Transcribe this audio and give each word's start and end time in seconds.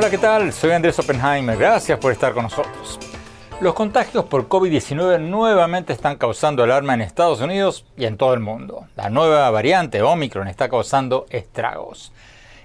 Hola, 0.00 0.08
¿qué 0.08 0.16
tal? 0.16 0.50
Soy 0.54 0.70
Andrés 0.70 0.98
Oppenheimer. 0.98 1.58
Gracias 1.58 1.98
por 1.98 2.10
estar 2.10 2.32
con 2.32 2.44
nosotros. 2.44 2.98
Los 3.60 3.74
contagios 3.74 4.24
por 4.24 4.48
COVID-19 4.48 5.20
nuevamente 5.20 5.92
están 5.92 6.16
causando 6.16 6.62
alarma 6.62 6.94
en 6.94 7.02
Estados 7.02 7.42
Unidos 7.42 7.84
y 7.98 8.06
en 8.06 8.16
todo 8.16 8.32
el 8.32 8.40
mundo. 8.40 8.86
La 8.96 9.10
nueva 9.10 9.50
variante 9.50 10.00
Omicron 10.00 10.48
está 10.48 10.70
causando 10.70 11.26
estragos. 11.28 12.14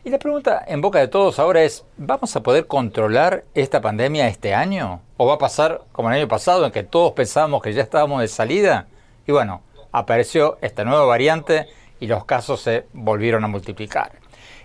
Y 0.05 0.11
la 0.11 0.17
pregunta 0.17 0.63
en 0.65 0.79
boca 0.79 0.99
de 0.99 1.09
todos 1.09 1.37
ahora 1.37 1.63
es, 1.63 1.83
¿vamos 1.97 2.33
a 2.37 2.41
poder 2.41 2.67
controlar 2.67 3.43
esta 3.53 3.81
pandemia 3.81 4.29
este 4.29 4.53
año? 4.53 5.01
¿O 5.17 5.27
va 5.27 5.33
a 5.33 5.37
pasar 5.37 5.81
como 5.91 6.09
el 6.09 6.15
año 6.15 6.29
pasado 6.29 6.65
en 6.65 6.71
que 6.71 6.83
todos 6.83 7.11
pensábamos 7.11 7.61
que 7.61 7.73
ya 7.73 7.83
estábamos 7.83 8.21
de 8.21 8.29
salida? 8.29 8.87
Y 9.27 9.33
bueno, 9.33 9.61
apareció 9.91 10.57
esta 10.61 10.85
nueva 10.85 11.03
variante 11.03 11.67
y 11.99 12.07
los 12.07 12.23
casos 12.23 12.61
se 12.61 12.85
volvieron 12.93 13.43
a 13.43 13.49
multiplicar. 13.49 14.13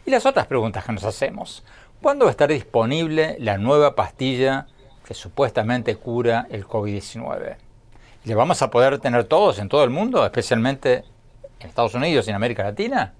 Y 0.06 0.12
las 0.12 0.24
otras 0.24 0.46
preguntas 0.46 0.84
que 0.84 0.92
nos 0.92 1.02
hacemos. 1.02 1.64
¿Cuándo 2.02 2.24
va 2.24 2.30
a 2.30 2.32
estar 2.32 2.48
disponible 2.48 3.36
la 3.38 3.58
nueva 3.58 3.94
pastilla 3.94 4.66
que 5.10 5.14
supuestamente 5.14 5.96
cura 5.96 6.46
el 6.50 6.64
COVID-19. 6.64 7.56
¿Le 8.22 8.34
vamos 8.36 8.62
a 8.62 8.70
poder 8.70 9.00
tener 9.00 9.24
todos 9.24 9.58
en 9.58 9.68
todo 9.68 9.82
el 9.82 9.90
mundo, 9.90 10.24
especialmente 10.24 11.02
en 11.58 11.68
Estados 11.68 11.94
Unidos 11.94 12.26
y 12.26 12.30
en 12.30 12.36
América 12.36 12.62
Latina? 12.62 13.12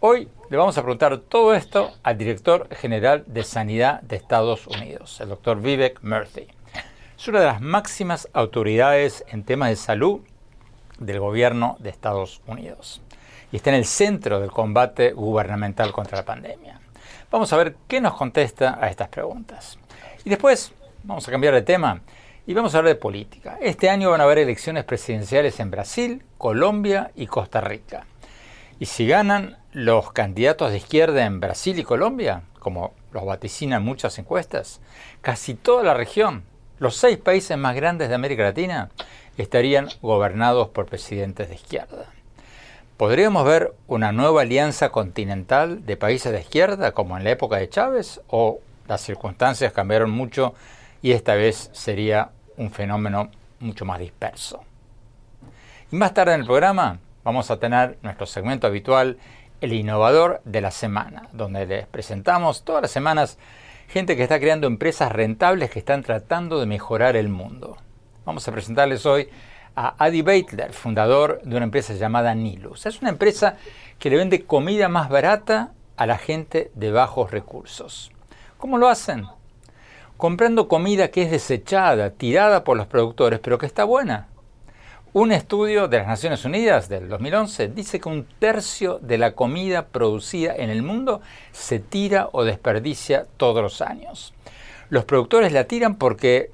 Hoy 0.00 0.28
le 0.50 0.56
vamos 0.58 0.76
a 0.76 0.82
preguntar 0.82 1.16
todo 1.16 1.54
esto 1.54 1.90
al 2.02 2.18
director 2.18 2.68
general 2.70 3.24
de 3.26 3.44
Sanidad 3.44 4.02
de 4.02 4.16
Estados 4.16 4.66
Unidos, 4.66 5.18
el 5.22 5.30
doctor 5.30 5.58
Vivek 5.58 6.02
Murthy. 6.02 6.48
Es 7.18 7.28
una 7.28 7.40
de 7.40 7.46
las 7.46 7.62
máximas 7.62 8.28
autoridades 8.34 9.24
en 9.28 9.42
temas 9.42 9.70
de 9.70 9.76
salud 9.76 10.20
del 10.98 11.18
gobierno 11.18 11.78
de 11.80 11.88
Estados 11.88 12.42
Unidos 12.46 13.00
y 13.50 13.56
está 13.56 13.70
en 13.70 13.76
el 13.76 13.86
centro 13.86 14.38
del 14.38 14.50
combate 14.50 15.12
gubernamental 15.12 15.92
contra 15.92 16.18
la 16.18 16.24
pandemia. 16.26 16.78
Vamos 17.30 17.52
a 17.52 17.56
ver 17.56 17.76
qué 17.88 18.00
nos 18.00 18.14
contesta 18.14 18.78
a 18.80 18.88
estas 18.88 19.08
preguntas. 19.08 19.78
Y 20.24 20.30
después 20.30 20.72
Vamos 21.06 21.28
a 21.28 21.30
cambiar 21.30 21.54
de 21.54 21.62
tema 21.62 22.00
y 22.48 22.54
vamos 22.54 22.74
a 22.74 22.78
hablar 22.78 22.94
de 22.94 23.00
política. 23.00 23.58
Este 23.60 23.88
año 23.88 24.10
van 24.10 24.20
a 24.20 24.24
haber 24.24 24.38
elecciones 24.38 24.82
presidenciales 24.82 25.60
en 25.60 25.70
Brasil, 25.70 26.24
Colombia 26.36 27.12
y 27.14 27.28
Costa 27.28 27.60
Rica. 27.60 28.06
Y 28.80 28.86
si 28.86 29.06
ganan 29.06 29.56
los 29.72 30.10
candidatos 30.10 30.72
de 30.72 30.78
izquierda 30.78 31.24
en 31.24 31.38
Brasil 31.38 31.78
y 31.78 31.84
Colombia, 31.84 32.42
como 32.58 32.92
los 33.12 33.24
vaticinan 33.24 33.84
muchas 33.84 34.18
encuestas, 34.18 34.80
casi 35.20 35.54
toda 35.54 35.84
la 35.84 35.94
región, 35.94 36.42
los 36.80 36.96
seis 36.96 37.18
países 37.18 37.56
más 37.56 37.76
grandes 37.76 38.08
de 38.08 38.16
América 38.16 38.42
Latina, 38.42 38.90
estarían 39.36 39.86
gobernados 40.02 40.70
por 40.70 40.86
presidentes 40.86 41.48
de 41.48 41.54
izquierda. 41.54 42.15
¿Podríamos 42.96 43.44
ver 43.44 43.74
una 43.88 44.10
nueva 44.10 44.40
alianza 44.40 44.88
continental 44.88 45.84
de 45.84 45.98
países 45.98 46.32
de 46.32 46.40
izquierda 46.40 46.92
como 46.92 47.18
en 47.18 47.24
la 47.24 47.30
época 47.30 47.56
de 47.56 47.68
Chávez 47.68 48.22
o 48.28 48.60
las 48.88 49.02
circunstancias 49.02 49.74
cambiaron 49.74 50.10
mucho 50.10 50.54
y 51.02 51.12
esta 51.12 51.34
vez 51.34 51.68
sería 51.74 52.30
un 52.56 52.70
fenómeno 52.70 53.30
mucho 53.60 53.84
más 53.84 53.98
disperso. 53.98 54.62
Y 55.92 55.96
más 55.96 56.14
tarde 56.14 56.32
en 56.32 56.40
el 56.40 56.46
programa 56.46 56.98
vamos 57.22 57.50
a 57.50 57.58
tener 57.58 57.98
nuestro 58.00 58.24
segmento 58.24 58.66
habitual, 58.66 59.18
el 59.60 59.74
innovador 59.74 60.40
de 60.46 60.62
la 60.62 60.70
semana, 60.70 61.28
donde 61.34 61.66
les 61.66 61.86
presentamos 61.86 62.64
todas 62.64 62.80
las 62.80 62.90
semanas 62.90 63.36
gente 63.88 64.16
que 64.16 64.22
está 64.22 64.40
creando 64.40 64.66
empresas 64.66 65.12
rentables 65.12 65.68
que 65.70 65.80
están 65.80 66.02
tratando 66.02 66.60
de 66.60 66.64
mejorar 66.64 67.14
el 67.16 67.28
mundo. 67.28 67.76
Vamos 68.24 68.48
a 68.48 68.52
presentarles 68.52 69.04
hoy 69.04 69.28
a 69.76 69.94
Adi 70.02 70.22
Beitler, 70.22 70.72
fundador 70.72 71.40
de 71.44 71.54
una 71.54 71.64
empresa 71.64 71.94
llamada 71.94 72.34
Nilus. 72.34 72.86
Es 72.86 73.00
una 73.00 73.10
empresa 73.10 73.56
que 73.98 74.10
le 74.10 74.16
vende 74.16 74.44
comida 74.44 74.88
más 74.88 75.08
barata 75.08 75.72
a 75.96 76.06
la 76.06 76.18
gente 76.18 76.72
de 76.74 76.90
bajos 76.90 77.30
recursos. 77.30 78.10
¿Cómo 78.58 78.78
lo 78.78 78.88
hacen? 78.88 79.26
comprando 80.16 80.68
comida 80.68 81.08
que 81.08 81.22
es 81.22 81.30
desechada, 81.30 82.10
tirada 82.10 82.64
por 82.64 82.76
los 82.76 82.86
productores, 82.86 83.40
pero 83.40 83.58
que 83.58 83.66
está 83.66 83.84
buena. 83.84 84.28
Un 85.12 85.32
estudio 85.32 85.88
de 85.88 85.98
las 85.98 86.06
Naciones 86.06 86.44
Unidas 86.44 86.88
del 86.88 87.08
2011 87.08 87.68
dice 87.68 88.00
que 88.00 88.08
un 88.08 88.26
tercio 88.38 88.98
de 89.00 89.18
la 89.18 89.32
comida 89.32 89.86
producida 89.86 90.54
en 90.54 90.68
el 90.68 90.82
mundo 90.82 91.22
se 91.52 91.78
tira 91.78 92.28
o 92.32 92.44
desperdicia 92.44 93.26
todos 93.36 93.62
los 93.62 93.80
años. 93.80 94.34
Los 94.90 95.04
productores 95.04 95.52
la 95.52 95.64
tiran 95.64 95.96
porque 95.96 96.50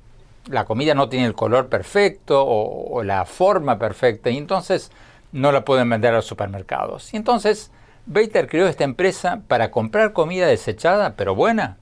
la 0.46 0.64
comida 0.64 0.94
no 0.94 1.08
tiene 1.08 1.26
el 1.26 1.34
color 1.34 1.68
perfecto 1.68 2.44
o, 2.44 3.02
la 3.02 3.24
forma 3.24 3.78
perfecta 3.78 4.30
y 4.30 4.36
entonces 4.36 4.90
no 5.32 5.52
la 5.52 5.64
pueden 5.64 5.88
vender 5.88 6.12
a 6.12 6.16
los 6.16 6.26
supermercados. 6.26 7.12
Y 7.14 7.16
entonces 7.16 7.70
Bater 8.06 8.48
creó 8.48 8.66
esta 8.66 8.84
empresa 8.84 9.42
para 9.48 9.70
comprar 9.70 10.12
comida 10.12 10.46
desechada 10.46 11.14
pero 11.16 11.34
buena 11.34 11.78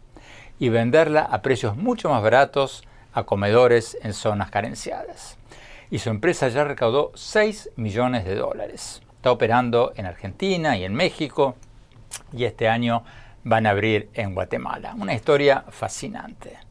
y 0.59 0.69
venderla 0.69 1.23
a 1.23 1.43
precios 1.43 1.77
mucho 1.77 2.11
más 2.11 2.23
baratos 2.23 2.85
a 3.13 3.25
comedores 3.25 3.97
en 4.03 4.13
zonas 4.13 4.51
carenciadas. 4.51 5.37
Y 5.91 5.99
su 5.99 6.11
empresa 6.11 6.49
ya 6.49 6.65
recaudó 6.65 7.11
6 7.15 7.71
millones 7.77 8.25
de 8.25 8.37
dólares. 8.37 9.03
Está 9.17 9.33
operando 9.33 9.93
en 9.97 10.07
Argentina 10.07 10.77
y 10.77 10.85
en 10.85 10.95
México 10.95 11.57
y 12.33 12.45
este 12.45 12.69
año 12.69 13.03
van 13.43 13.67
a 13.67 13.71
abrir 13.71 14.09
en 14.15 14.35
Guatemala. 14.35 14.95
Una 14.97 15.15
historia 15.15 15.65
fascinante. 15.71 16.70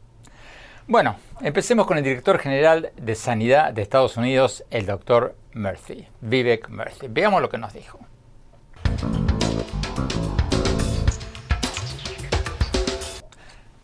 Bueno, 0.90 1.14
empecemos 1.40 1.86
con 1.86 1.98
el 1.98 2.02
director 2.02 2.40
general 2.40 2.90
de 2.96 3.14
Sanidad 3.14 3.72
de 3.72 3.80
Estados 3.80 4.16
Unidos, 4.16 4.64
el 4.72 4.86
doctor 4.86 5.36
Murphy, 5.54 6.08
Vivek 6.20 6.68
Murphy. 6.68 7.06
Veamos 7.08 7.40
lo 7.40 7.48
que 7.48 7.58
nos 7.58 7.72
dijo. 7.72 8.00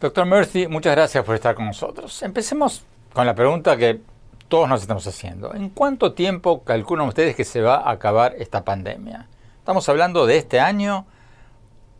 Doctor 0.00 0.26
Murphy, 0.26 0.66
muchas 0.66 0.96
gracias 0.96 1.22
por 1.22 1.36
estar 1.36 1.54
con 1.54 1.66
nosotros. 1.66 2.20
Empecemos 2.24 2.84
con 3.12 3.24
la 3.24 3.36
pregunta 3.36 3.76
que 3.76 4.00
todos 4.48 4.68
nos 4.68 4.80
estamos 4.82 5.06
haciendo. 5.06 5.54
¿En 5.54 5.68
cuánto 5.70 6.12
tiempo 6.12 6.64
calculan 6.64 7.06
ustedes 7.06 7.36
que 7.36 7.44
se 7.44 7.60
va 7.60 7.76
a 7.76 7.92
acabar 7.92 8.34
esta 8.36 8.64
pandemia? 8.64 9.28
¿Estamos 9.60 9.88
hablando 9.88 10.26
de 10.26 10.38
este 10.38 10.58
año 10.58 11.06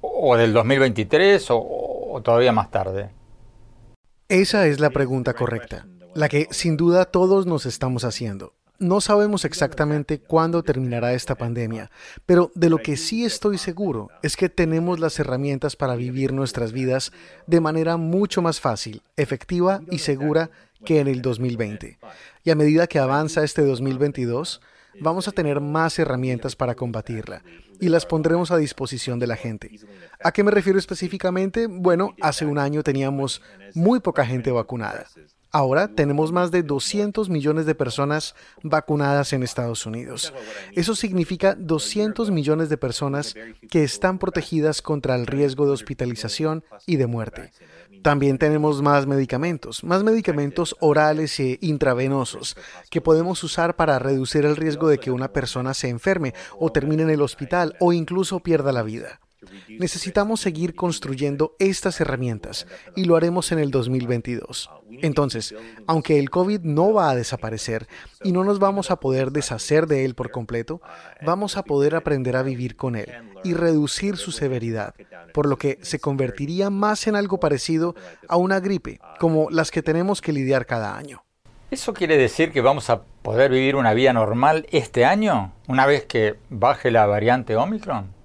o 0.00 0.37
del 0.37 0.53
2023 0.53 1.49
o, 1.53 2.11
o 2.11 2.21
todavía 2.23 2.50
más 2.50 2.73
tarde? 2.73 3.11
Esa 4.28 4.66
es 4.66 4.81
la 4.81 4.91
pregunta 4.91 5.34
correcta, 5.34 5.87
la 6.16 6.28
que 6.28 6.48
sin 6.50 6.76
duda 6.76 7.04
todos 7.04 7.47
nos 7.47 7.64
estamos 7.64 8.03
haciendo. 8.03 8.54
No 8.81 9.00
sabemos 9.00 9.44
exactamente 9.44 10.19
cuándo 10.19 10.64
terminará 10.64 11.12
esta 11.12 11.37
pandemia, 11.37 11.92
pero 12.26 12.50
de 12.56 12.69
lo 12.69 12.78
que 12.78 12.97
sí 12.97 13.25
estoy 13.25 13.56
seguro 13.56 14.10
es 14.25 14.37
que 14.37 14.48
tenemos 14.48 14.98
las 14.98 15.20
herramientas 15.20 15.76
para 15.76 15.94
vivir 15.94 16.32
nuestras 16.32 16.72
vidas 16.72 17.12
de 17.47 17.60
manera 17.60 17.98
mucho 17.98 18.42
más 18.42 18.60
fácil, 18.60 19.00
efectiva 19.16 19.81
y 19.92 19.98
segura 19.98 20.50
que 20.84 20.98
en 20.98 21.06
el 21.06 21.22
2020. 21.22 21.97
Y 22.43 22.50
a 22.50 22.56
medida 22.56 22.88
que 22.88 22.98
avanza 22.98 23.44
este 23.44 23.62
2022, 23.62 24.60
vamos 24.98 25.28
a 25.28 25.32
tener 25.32 25.60
más 25.60 26.00
herramientas 26.00 26.56
para 26.56 26.75
combatirla 26.75 27.44
y 27.81 27.88
las 27.88 28.06
pondremos 28.06 28.50
a 28.50 28.56
disposición 28.56 29.19
de 29.19 29.26
la 29.26 29.37
gente. 29.37 29.70
¿A 30.22 30.32
qué 30.32 30.42
me 30.42 30.50
refiero 30.50 30.78
específicamente? 30.78 31.66
Bueno, 31.66 32.14
hace 32.20 32.47
un 32.47 32.59
año 32.59 32.82
teníamos 32.82 33.42
muy 33.75 34.00
poca 34.00 34.25
gente 34.25 34.50
vacunada. 34.50 35.06
Ahora 35.56 35.88
tenemos 35.88 36.32
más 36.32 36.50
de 36.50 36.62
200 36.62 37.31
millones 37.31 37.64
de 37.64 37.75
personas 37.75 38.34
vacunadas 38.62 39.32
en 39.32 39.42
Estados 39.42 39.87
Unidos. 39.87 40.34
Eso 40.75 40.94
significa 40.94 41.54
200 41.54 42.31
millones 42.31 42.69
de 42.69 42.76
personas 42.76 43.34
que 43.70 43.82
están 43.82 44.19
protegidas 44.19 44.82
contra 44.82 45.14
el 45.14 45.26
riesgo 45.26 45.64
de 45.64 45.72
hospitalización 45.72 46.62
y 46.84 46.97
de 46.97 47.06
muerte. 47.06 47.53
También 48.02 48.38
tenemos 48.38 48.82
más 48.82 49.06
medicamentos, 49.06 49.82
más 49.84 50.04
medicamentos 50.04 50.76
orales 50.80 51.38
e 51.41 51.58
intravenosos 51.60 52.56
que 52.91 53.00
podemos 53.00 53.42
usar 53.44 53.76
para 53.76 53.98
reducir 53.98 54.44
el 54.44 54.56
riesgo 54.56 54.88
de 54.88 54.98
que 54.98 55.10
una 55.10 55.32
persona 55.32 55.75
se 55.75 55.88
enferme 55.88 56.34
o 56.58 56.70
termine 56.70 57.02
en 57.02 57.11
el 57.11 57.22
hospital 57.22 57.76
o 57.81 57.93
incluso 57.93 58.40
pierda 58.40 58.72
la 58.72 58.82
vida. 58.82 59.20
Necesitamos 59.69 60.40
seguir 60.40 60.75
construyendo 60.75 61.54
estas 61.58 62.00
herramientas 62.00 62.66
y 62.94 63.04
lo 63.04 63.16
haremos 63.16 63.52
en 63.52 63.58
el 63.58 63.70
2022. 63.70 64.70
Entonces, 65.02 65.54
aunque 65.87 66.19
el 66.19 66.31
COVID 66.31 66.60
no 66.60 66.93
va 66.93 67.10
a 67.10 67.16
desaparecer 67.16 67.87
y 68.22 68.32
no 68.32 68.44
nos 68.44 68.58
vamos 68.58 68.90
a 68.90 69.00
poder 69.00 69.32
deshacer 69.32 69.87
de 69.87 70.04
él 70.04 70.14
por 70.14 70.31
completo, 70.31 70.81
vamos 71.25 71.56
a 71.56 71.62
poder 71.62 71.94
aprender 71.94 72.37
a 72.37 72.43
vivir 72.43 72.76
con 72.76 72.96
él 72.96 73.12
y 73.44 73.54
reducir 73.54 74.16
su 74.16 74.32
severidad, 74.32 74.94
por 75.32 75.46
lo 75.46 75.56
que 75.56 75.78
se 75.82 75.99
convertiría 75.99 76.70
más 76.70 77.06
en 77.06 77.16
algo 77.16 77.38
parecido 77.38 77.94
a 78.28 78.37
una 78.37 78.60
gripe, 78.60 79.00
como 79.19 79.50
las 79.50 79.70
que 79.70 79.82
tenemos 79.82 80.20
que 80.20 80.32
lidiar 80.32 80.66
cada 80.66 80.96
año. 80.96 81.22
¿Eso 81.70 81.92
quiere 81.92 82.16
decir 82.16 82.52
que 82.52 82.60
vamos 82.60 82.90
a 82.90 83.02
poder 83.02 83.50
vivir 83.50 83.75
una 83.75 83.92
vida 83.92 84.12
normal 84.12 84.66
este 84.70 85.04
año, 85.04 85.52
una 85.66 85.84
vez 85.84 86.06
que 86.06 86.37
baje 86.49 86.92
la 86.92 87.06
variante 87.06 87.56
Omicron? 87.56 88.15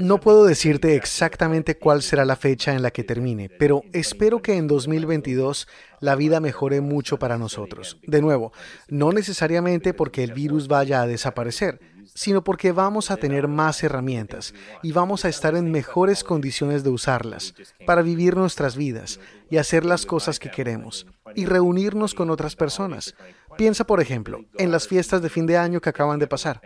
No 0.00 0.20
puedo 0.20 0.44
decirte 0.44 0.96
exactamente 0.96 1.78
cuál 1.78 2.02
será 2.02 2.26
la 2.26 2.36
fecha 2.36 2.74
en 2.74 2.82
la 2.82 2.90
que 2.90 3.04
termine, 3.04 3.48
pero 3.48 3.82
espero 3.94 4.42
que 4.42 4.56
en 4.56 4.66
2022 4.66 5.66
la 6.00 6.14
vida 6.14 6.40
mejore 6.40 6.82
mucho 6.82 7.18
para 7.18 7.38
nosotros. 7.38 7.98
De 8.06 8.20
nuevo, 8.20 8.52
no 8.88 9.12
necesariamente 9.12 9.94
porque 9.94 10.22
el 10.24 10.34
virus 10.34 10.68
vaya 10.68 11.00
a 11.00 11.06
desaparecer, 11.06 11.80
sino 12.14 12.44
porque 12.44 12.72
vamos 12.72 13.10
a 13.10 13.16
tener 13.16 13.48
más 13.48 13.82
herramientas 13.82 14.52
y 14.82 14.92
vamos 14.92 15.24
a 15.24 15.30
estar 15.30 15.54
en 15.56 15.70
mejores 15.70 16.22
condiciones 16.22 16.84
de 16.84 16.90
usarlas 16.90 17.54
para 17.86 18.02
vivir 18.02 18.36
nuestras 18.36 18.76
vidas 18.76 19.20
y 19.50 19.56
hacer 19.56 19.86
las 19.86 20.04
cosas 20.04 20.38
que 20.38 20.50
queremos 20.50 21.06
y 21.34 21.46
reunirnos 21.46 22.14
con 22.14 22.28
otras 22.28 22.56
personas. 22.56 23.14
Piensa, 23.56 23.86
por 23.86 24.00
ejemplo, 24.00 24.44
en 24.58 24.70
las 24.70 24.86
fiestas 24.86 25.22
de 25.22 25.30
fin 25.30 25.46
de 25.46 25.56
año 25.56 25.80
que 25.80 25.88
acaban 25.88 26.18
de 26.18 26.26
pasar. 26.26 26.60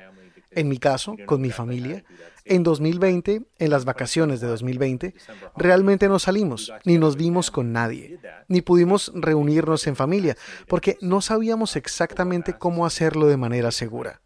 En 0.55 0.69
mi 0.69 0.79
caso, 0.79 1.17
con 1.27 1.41
mi 1.41 1.51
familia, 1.51 2.05
en 2.45 2.63
2020, 2.63 3.43
en 3.59 3.71
las 3.71 3.85
vacaciones 3.85 4.41
de 4.41 4.49
2020, 4.49 5.15
realmente 5.57 6.09
no 6.09 6.19
salimos, 6.19 6.73
ni 6.85 6.99
nos 6.99 7.17
vimos 7.17 7.51
con 7.51 7.73
nadie, 7.73 8.19
ni 8.49 8.63
pudimos 8.63 9.13
reunirnos 9.15 9.87
en 9.87 9.97
familia, 9.97 10.37
porque 10.69 10.99
no 11.01 11.21
sabíamos 11.21 11.77
exactamente 11.77 12.55
cómo 12.55 12.85
hacerlo 12.85 13.27
de 13.27 13.37
manera 13.37 13.71
segura. 13.71 14.21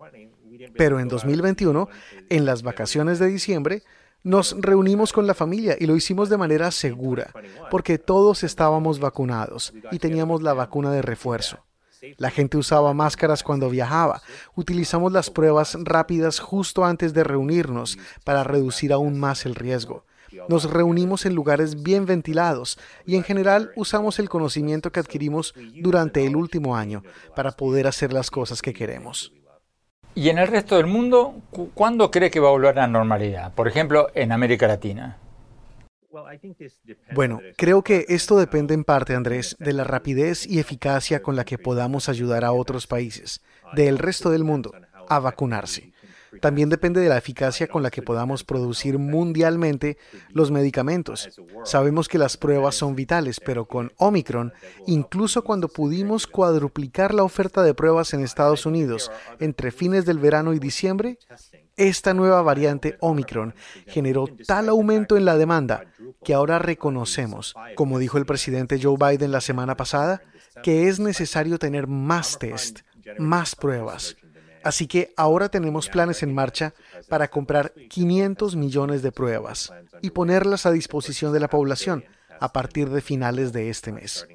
Pero 0.77 0.99
en 1.01 1.09
2021, 1.09 1.89
en 2.29 2.45
las 2.45 2.63
vacaciones 2.63 3.19
de 3.19 3.29
diciembre, 3.29 3.83
nos 4.23 4.57
reunimos 4.59 5.13
con 5.13 5.27
la 5.27 5.35
familia 5.35 5.77
y 5.79 5.87
lo 5.87 5.95
hicimos 5.95 6.29
de 6.29 6.39
manera 6.39 6.71
segura, 6.71 7.31
porque 7.71 7.99
todos 7.99 8.43
estábamos 8.43 8.99
vacunados 8.99 9.73
y 9.93 9.99
teníamos 9.99 10.43
la 10.43 10.53
vacuna 10.53 10.91
de 10.91 11.03
refuerzo. 11.03 11.65
La 12.19 12.31
gente 12.31 12.57
usaba 12.57 12.95
máscaras 12.95 13.43
cuando 13.43 13.71
viajaba. 13.71 14.23
Utilizamos 14.55 15.13
las 15.13 15.31
pruebas 15.31 15.77
rápidas 15.81 16.39
justo 16.39 16.85
antes 16.85 17.15
de 17.15 17.25
reunirnos 17.25 17.99
para 18.25 18.45
reducir 18.45 18.93
aún 18.93 19.19
más 19.19 19.47
el 19.47 19.55
riesgo. 19.55 20.05
Nos 20.49 20.71
reunimos 20.71 21.25
en 21.25 21.35
lugares 21.35 21.83
bien 21.83 22.05
ventilados 22.05 22.79
y 23.07 23.17
en 23.17 23.23
general 23.23 23.71
usamos 23.77 24.19
el 24.19 24.29
conocimiento 24.29 24.91
que 24.93 25.01
adquirimos 25.01 25.55
durante 25.81 26.27
el 26.27 26.37
último 26.37 26.77
año 26.77 27.03
para 27.35 27.53
poder 27.53 27.87
hacer 27.87 28.13
las 28.13 28.31
cosas 28.31 28.63
que 28.63 28.75
queremos. 28.75 29.33
¿Y 30.15 30.31
en 30.31 30.39
el 30.39 30.49
resto 30.49 30.77
del 30.77 30.87
mundo, 30.87 31.43
cuándo 31.75 32.11
cree 32.11 32.31
que 32.31 32.41
va 32.41 32.49
a 32.49 32.53
volver 32.53 32.79
a 32.79 32.83
la 32.83 32.89
normalidad? 32.89 33.53
Por 33.55 33.69
ejemplo, 33.69 34.09
en 34.15 34.33
América 34.33 34.67
Latina. 34.67 35.19
Bueno, 37.15 37.41
creo 37.57 37.83
que 37.83 38.07
esto 38.09 38.39
depende 38.39 38.75
en 38.75 38.85
parte, 38.85 39.15
Andrés, 39.15 39.57
de 39.59 39.73
la 39.73 39.85
rapidez 39.85 40.47
y 40.47 40.59
eficacia 40.59 41.23
con 41.23 41.37
la 41.37 41.45
que 41.45 41.59
podamos 41.59 42.09
ayudar 42.09 42.45
a 42.45 42.53
otros 42.53 42.87
países 42.87 43.43
del 43.75 43.99
resto 43.99 44.31
del 44.31 44.45
mundo 44.45 44.73
a 45.09 45.19
vacunarse. 45.19 45.93
También 46.41 46.69
depende 46.69 47.01
de 47.01 47.09
la 47.09 47.17
eficacia 47.17 47.67
con 47.67 47.83
la 47.83 47.91
que 47.91 48.03
podamos 48.03 48.45
producir 48.45 48.99
mundialmente 48.99 49.97
los 50.31 50.51
medicamentos. 50.51 51.29
Sabemos 51.65 52.09
que 52.09 52.19
las 52.19 52.37
pruebas 52.37 52.75
son 52.75 52.95
vitales, 52.95 53.41
pero 53.41 53.67
con 53.67 53.93
Omicron, 53.97 54.53
incluso 54.87 55.43
cuando 55.45 55.69
pudimos 55.69 56.27
cuadruplicar 56.27 57.15
la 57.15 57.23
oferta 57.23 57.63
de 57.63 57.75
pruebas 57.75 58.13
en 58.15 58.21
Estados 58.21 58.67
Unidos 58.67 59.11
entre 59.41 59.71
fines 59.71 60.05
del 60.05 60.19
verano 60.19 60.53
y 60.53 60.59
diciembre, 60.59 61.19
esta 61.77 62.15
nueva 62.15 62.43
variante 62.43 62.97
Omicron 63.01 63.55
generó 63.87 64.29
tal 64.47 64.69
aumento 64.69 65.17
en 65.17 65.25
la 65.25 65.37
demanda 65.37 65.85
que 66.25 66.35
ahora 66.35 66.59
reconocemos, 66.59 67.55
como 67.75 67.99
dijo 67.99 68.19
el 68.19 68.27
presidente 68.27 68.81
Joe 68.83 68.97
Biden 68.99 69.33
la 69.33 69.41
semana 69.41 69.77
pasada, 69.77 70.23
que 70.63 70.89
es 70.89 70.99
necesario 70.99 71.59
tener 71.59 71.87
más 71.87 72.39
test, 72.39 72.81
más 73.19 73.55
pruebas. 73.55 74.17
Así 74.65 74.89
que 74.89 75.13
ahora 75.17 75.49
tenemos 75.49 75.89
planes 75.89 76.23
en 76.23 76.35
marcha 76.35 76.75
para 77.09 77.29
comprar 77.29 77.73
500 77.89 78.57
millones 78.57 79.03
de 79.03 79.13
pruebas 79.13 79.73
y 80.03 80.11
ponerlas 80.11 80.67
a 80.67 80.73
disposición 80.73 81.33
de 81.33 81.41
la 81.41 81.49
población 81.49 82.05
a 82.41 82.53
partir 82.53 82.91
de 82.91 83.01
finales 83.01 83.53
de 83.53 83.71
este 83.71 83.93
mes. 83.93 84.27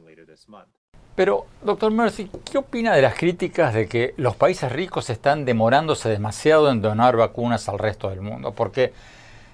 Pero, 1.16 1.46
doctor 1.62 1.92
Mercy, 1.92 2.30
¿qué 2.50 2.58
opina 2.58 2.96
de 2.96 3.02
las 3.02 3.16
críticas 3.16 3.74
de 3.74 3.88
que 3.88 4.14
los 4.16 4.36
países 4.36 4.72
ricos 4.72 5.10
están 5.10 5.44
demorándose 5.44 6.08
demasiado 6.08 6.70
en 6.72 6.82
donar 6.82 7.18
vacunas 7.18 7.68
al 7.68 7.80
resto 7.80 8.10
del 8.10 8.22
mundo? 8.22 8.54
Porque 8.54 8.94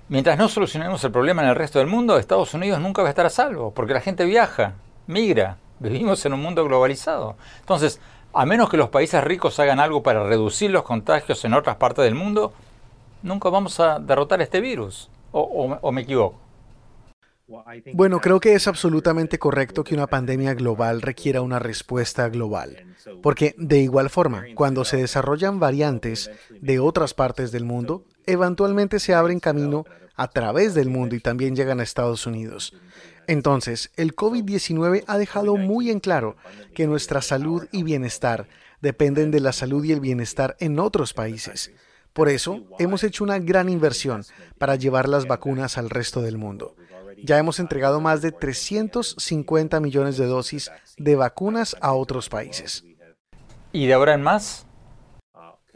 mientras 0.08 0.38
no 0.38 0.50
solucionemos 0.50 1.04
el 1.04 1.12
problema 1.12 1.42
en 1.42 1.50
el 1.50 1.56
resto 1.56 1.80
del 1.80 1.88
mundo, 1.88 2.18
Estados 2.18 2.54
Unidos 2.54 2.80
nunca 2.80 3.02
va 3.02 3.08
a 3.08 3.12
estar 3.12 3.26
a 3.26 3.32
salvo, 3.32 3.72
porque 3.72 3.96
la 3.96 4.02
gente 4.02 4.24
viaja, 4.26 4.76
migra, 5.08 5.58
vivimos 5.80 6.24
en 6.28 6.34
un 6.34 6.44
mundo 6.44 6.64
globalizado. 6.64 7.36
Entonces, 7.60 8.00
a 8.34 8.46
menos 8.46 8.70
que 8.70 8.78
los 8.78 8.90
países 8.90 9.24
ricos 9.24 9.60
hagan 9.60 9.80
algo 9.80 10.04
para 10.04 10.24
reducir 10.24 10.70
los 10.70 10.84
contagios 10.84 11.44
en 11.44 11.56
otras 11.56 11.78
partes 11.78 12.06
del 12.06 12.14
mundo, 12.14 12.54
nunca 13.24 13.50
vamos 13.50 13.80
a 13.80 13.98
derrotar 13.98 14.42
este 14.42 14.62
virus. 14.62 15.10
o 15.32 15.92
me 15.92 16.02
equivoco? 16.02 16.47
Bueno, 17.94 18.20
creo 18.20 18.40
que 18.40 18.54
es 18.54 18.68
absolutamente 18.68 19.40
correcto 19.40 19.84
que 19.84 19.96
una 19.96 20.08
pandemia 20.08 20.54
global 20.54 21.02
requiera 21.02 21.42
una 21.42 21.60
respuesta 21.60 22.28
global, 22.28 22.86
porque 23.22 23.56
de 23.58 23.80
igual 23.80 24.10
forma, 24.10 24.44
cuando 24.54 24.84
se 24.84 24.98
desarrollan 24.98 25.60
variantes 25.60 26.30
de 26.50 26.80
otras 26.80 27.14
partes 27.14 27.52
del 27.52 27.64
mundo, 27.64 28.04
eventualmente 28.26 29.00
se 29.00 29.14
abren 29.14 29.40
camino 29.40 29.86
a 30.16 30.28
través 30.30 30.74
del 30.74 30.90
mundo 30.90 31.16
y 31.16 31.22
también 31.22 31.56
llegan 31.56 31.80
a 31.80 31.84
Estados 31.84 32.26
Unidos. 32.28 32.74
Entonces, 33.28 33.92
el 33.96 34.16
COVID-19 34.16 35.04
ha 35.08 35.18
dejado 35.18 35.56
muy 35.56 35.90
en 35.90 36.00
claro 36.00 36.36
que 36.74 36.88
nuestra 36.88 37.22
salud 37.22 37.68
y 37.72 37.84
bienestar 37.84 38.48
dependen 38.82 39.32
de 39.32 39.40
la 39.40 39.54
salud 39.54 39.84
y 39.86 39.94
el 39.94 40.00
bienestar 40.00 40.58
en 40.60 40.80
otros 40.80 41.14
países. 41.14 41.72
Por 42.14 42.30
eso, 42.30 42.66
hemos 42.80 43.04
hecho 43.04 43.24
una 43.24 43.38
gran 43.38 43.70
inversión 43.70 44.26
para 44.58 44.76
llevar 44.76 45.08
las 45.08 45.28
vacunas 45.28 45.78
al 45.78 45.90
resto 45.90 46.22
del 46.22 46.38
mundo. 46.38 46.76
Ya 47.24 47.38
hemos 47.38 47.60
entregado 47.60 48.00
más 48.00 48.22
de 48.22 48.32
350 48.32 49.80
millones 49.80 50.18
de 50.18 50.26
dosis 50.26 50.72
de 50.98 51.16
vacunas 51.16 51.76
a 51.82 51.94
otros 51.94 52.30
países. 52.30 52.84
¿Y 53.72 53.88
de 53.88 53.94
ahora 53.94 54.14
en 54.14 54.22
más? 54.22 54.68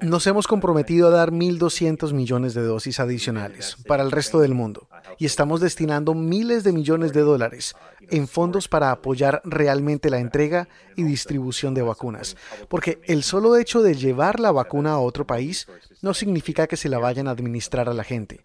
Nos 0.02 0.26
hemos 0.26 0.48
comprometido 0.48 1.08
a 1.08 1.12
dar 1.12 1.32
1.200 1.32 2.14
millones 2.14 2.56
de 2.56 2.64
dosis 2.64 3.00
adicionales 3.00 3.78
para 3.88 4.02
el 4.02 4.10
resto 4.10 4.40
del 4.40 4.56
mundo 4.56 4.88
y 5.20 5.28
estamos 5.28 5.62
destinando 5.62 6.16
miles 6.16 6.64
de 6.64 6.72
millones 6.72 7.14
de 7.14 7.22
dólares 7.22 7.76
en 8.10 8.28
fondos 8.28 8.68
para 8.68 8.90
apoyar 8.90 9.44
realmente 9.46 10.10
la 10.10 10.18
entrega 10.18 10.68
y 10.96 11.04
distribución 11.04 11.76
de 11.76 11.84
vacunas, 11.84 12.36
porque 12.68 13.00
el 13.04 13.22
solo 13.22 13.56
hecho 13.58 13.84
de 13.84 13.94
llevar 13.94 14.40
la 14.40 14.52
vacuna 14.52 14.94
a 14.94 15.00
otro 15.00 15.28
país 15.28 15.68
no 16.02 16.16
significa 16.16 16.66
que 16.66 16.78
se 16.78 16.90
la 16.90 16.98
vayan 16.98 17.28
a 17.28 17.32
administrar 17.32 17.88
a 17.88 17.94
la 17.94 18.04
gente. 18.04 18.42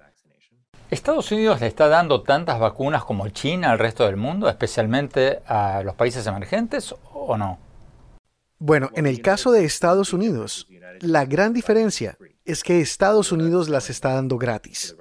¿Estados 0.88 1.32
Unidos 1.32 1.60
le 1.60 1.66
está 1.66 1.88
dando 1.88 2.22
tantas 2.22 2.60
vacunas 2.60 3.04
como 3.04 3.28
China 3.28 3.72
al 3.72 3.78
resto 3.80 4.06
del 4.06 4.16
mundo, 4.16 4.48
especialmente 4.48 5.40
a 5.46 5.82
los 5.82 5.96
países 5.96 6.24
emergentes, 6.28 6.94
o 7.12 7.36
no? 7.36 7.58
Bueno, 8.58 8.90
en 8.94 9.06
el 9.06 9.20
caso 9.20 9.50
de 9.50 9.64
Estados 9.64 10.12
Unidos, 10.12 10.68
la 11.00 11.24
gran 11.24 11.52
diferencia 11.52 12.16
es 12.44 12.62
que 12.62 12.80
Estados 12.80 13.32
Unidos 13.32 13.68
las 13.68 13.90
está 13.90 14.14
dando 14.14 14.38
gratis. 14.38 14.96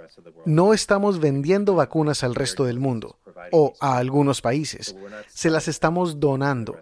No 0.46 0.74
estamos 0.74 1.20
vendiendo 1.20 1.76
vacunas 1.76 2.24
al 2.24 2.34
resto 2.34 2.66
del 2.66 2.80
mundo 2.80 3.20
o 3.52 3.74
a 3.80 3.98
algunos 3.98 4.42
países. 4.42 4.96
Se 5.28 5.52
las 5.52 5.68
estamos 5.68 6.20
donando. 6.20 6.80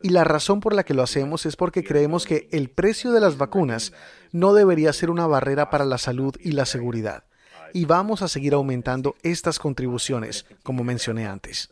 Y 0.00 0.10
la 0.10 0.22
razón 0.22 0.60
por 0.60 0.74
la 0.74 0.84
que 0.84 0.94
lo 0.94 1.02
hacemos 1.02 1.44
es 1.44 1.56
porque 1.56 1.82
creemos 1.82 2.24
que 2.24 2.48
el 2.52 2.70
precio 2.70 3.10
de 3.10 3.20
las 3.20 3.36
vacunas 3.36 3.92
no 4.30 4.54
debería 4.54 4.92
ser 4.92 5.10
una 5.10 5.26
barrera 5.26 5.70
para 5.70 5.84
la 5.84 5.98
salud 5.98 6.36
y 6.38 6.52
la 6.52 6.66
seguridad 6.66 7.24
y 7.74 7.84
vamos 7.86 8.22
a 8.22 8.28
seguir 8.28 8.54
aumentando 8.54 9.16
estas 9.22 9.58
contribuciones, 9.58 10.46
como 10.62 10.84
mencioné 10.84 11.26
antes. 11.26 11.68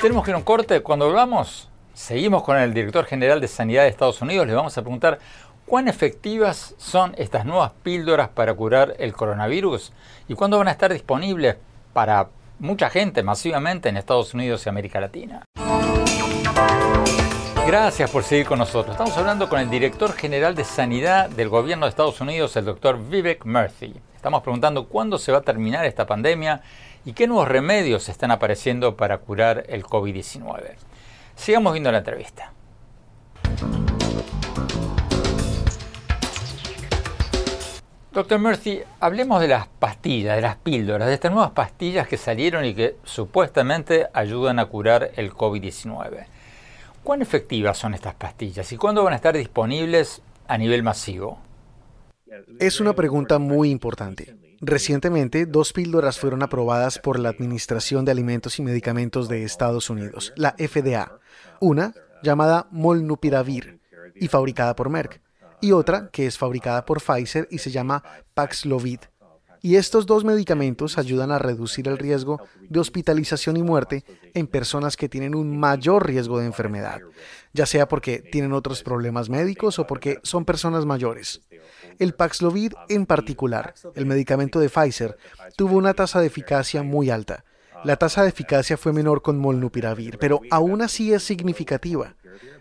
Tenemos 0.00 0.24
que 0.24 0.30
ir 0.30 0.34
a 0.34 0.38
un 0.38 0.44
corte. 0.44 0.80
Cuando 0.80 1.06
volvamos, 1.06 1.68
seguimos 1.92 2.44
con 2.44 2.56
el 2.56 2.72
director 2.72 3.04
general 3.04 3.40
de 3.40 3.48
Sanidad 3.48 3.82
de 3.82 3.88
Estados 3.88 4.22
Unidos. 4.22 4.46
Le 4.46 4.54
vamos 4.54 4.78
a 4.78 4.82
preguntar 4.82 5.18
cuán 5.66 5.88
efectivas 5.88 6.76
son 6.78 7.14
estas 7.18 7.44
nuevas 7.44 7.72
píldoras 7.82 8.28
para 8.28 8.54
curar 8.54 8.94
el 9.00 9.12
coronavirus 9.12 9.92
y 10.28 10.34
cuándo 10.34 10.58
van 10.58 10.68
a 10.68 10.72
estar 10.72 10.92
disponibles 10.92 11.56
para 11.92 12.28
mucha 12.60 12.90
gente 12.90 13.24
masivamente 13.24 13.88
en 13.88 13.96
Estados 13.96 14.34
Unidos 14.34 14.64
y 14.66 14.68
América 14.68 15.00
Latina. 15.00 15.42
Gracias 17.66 18.10
por 18.10 18.24
seguir 18.24 18.44
con 18.44 18.58
nosotros. 18.58 18.94
Estamos 18.94 19.16
hablando 19.16 19.48
con 19.48 19.60
el 19.60 19.70
director 19.70 20.12
general 20.12 20.56
de 20.56 20.64
Sanidad 20.64 21.30
del 21.30 21.48
gobierno 21.48 21.86
de 21.86 21.90
Estados 21.90 22.20
Unidos, 22.20 22.56
el 22.56 22.64
doctor 22.64 22.98
Vivek 23.08 23.46
Murthy. 23.46 23.94
Estamos 24.16 24.42
preguntando 24.42 24.88
cuándo 24.88 25.16
se 25.16 25.30
va 25.30 25.38
a 25.38 25.42
terminar 25.42 25.86
esta 25.86 26.04
pandemia 26.04 26.60
y 27.04 27.12
qué 27.12 27.28
nuevos 27.28 27.46
remedios 27.46 28.08
están 28.08 28.32
apareciendo 28.32 28.96
para 28.96 29.18
curar 29.18 29.64
el 29.68 29.84
COVID-19. 29.84 30.74
Sigamos 31.36 31.72
viendo 31.72 31.92
la 31.92 31.98
entrevista. 31.98 32.52
Doctor 38.10 38.40
Murphy, 38.40 38.82
hablemos 39.00 39.40
de 39.40 39.48
las 39.48 39.68
pastillas, 39.68 40.36
de 40.36 40.42
las 40.42 40.56
píldoras, 40.56 41.08
de 41.08 41.14
estas 41.14 41.32
nuevas 41.32 41.52
pastillas 41.52 42.08
que 42.08 42.18
salieron 42.18 42.64
y 42.64 42.74
que 42.74 42.96
supuestamente 43.04 44.08
ayudan 44.12 44.58
a 44.58 44.66
curar 44.66 45.12
el 45.16 45.32
COVID-19. 45.32 46.26
¿Cuán 47.02 47.20
efectivas 47.20 47.78
son 47.78 47.94
estas 47.94 48.14
pastillas 48.14 48.70
y 48.72 48.76
cuándo 48.76 49.02
van 49.02 49.12
a 49.12 49.16
estar 49.16 49.36
disponibles 49.36 50.22
a 50.46 50.56
nivel 50.56 50.82
masivo? 50.82 51.40
Es 52.60 52.80
una 52.80 52.92
pregunta 52.92 53.38
muy 53.38 53.70
importante. 53.70 54.36
Recientemente, 54.60 55.44
dos 55.44 55.72
píldoras 55.72 56.20
fueron 56.20 56.44
aprobadas 56.44 57.00
por 57.00 57.18
la 57.18 57.30
Administración 57.30 58.04
de 58.04 58.12
Alimentos 58.12 58.60
y 58.60 58.62
Medicamentos 58.62 59.28
de 59.28 59.42
Estados 59.42 59.90
Unidos, 59.90 60.32
la 60.36 60.52
FDA. 60.52 61.18
Una, 61.58 61.92
llamada 62.22 62.68
Molnupiravir, 62.70 63.80
y 64.14 64.28
fabricada 64.28 64.76
por 64.76 64.88
Merck, 64.88 65.20
y 65.60 65.72
otra, 65.72 66.08
que 66.10 66.26
es 66.26 66.38
fabricada 66.38 66.84
por 66.84 67.02
Pfizer 67.02 67.48
y 67.50 67.58
se 67.58 67.72
llama 67.72 68.04
Paxlovid. 68.34 69.00
Y 69.64 69.76
estos 69.76 70.06
dos 70.06 70.24
medicamentos 70.24 70.98
ayudan 70.98 71.30
a 71.30 71.38
reducir 71.38 71.86
el 71.86 71.96
riesgo 71.96 72.40
de 72.68 72.80
hospitalización 72.80 73.56
y 73.56 73.62
muerte 73.62 74.04
en 74.34 74.48
personas 74.48 74.96
que 74.96 75.08
tienen 75.08 75.36
un 75.36 75.56
mayor 75.56 76.04
riesgo 76.04 76.40
de 76.40 76.46
enfermedad, 76.46 77.00
ya 77.52 77.64
sea 77.64 77.86
porque 77.86 78.18
tienen 78.18 78.52
otros 78.52 78.82
problemas 78.82 79.28
médicos 79.28 79.78
o 79.78 79.86
porque 79.86 80.18
son 80.24 80.44
personas 80.44 80.84
mayores. 80.84 81.42
El 82.00 82.12
Paxlovid 82.14 82.72
en 82.88 83.06
particular, 83.06 83.74
el 83.94 84.04
medicamento 84.04 84.58
de 84.58 84.68
Pfizer, 84.68 85.16
tuvo 85.56 85.76
una 85.76 85.94
tasa 85.94 86.20
de 86.20 86.26
eficacia 86.26 86.82
muy 86.82 87.10
alta. 87.10 87.44
La 87.84 87.96
tasa 87.96 88.22
de 88.22 88.30
eficacia 88.30 88.76
fue 88.76 88.92
menor 88.92 89.22
con 89.22 89.38
Molnupiravir, 89.38 90.18
pero 90.18 90.40
aún 90.50 90.82
así 90.82 91.12
es 91.12 91.22
significativa. 91.22 92.16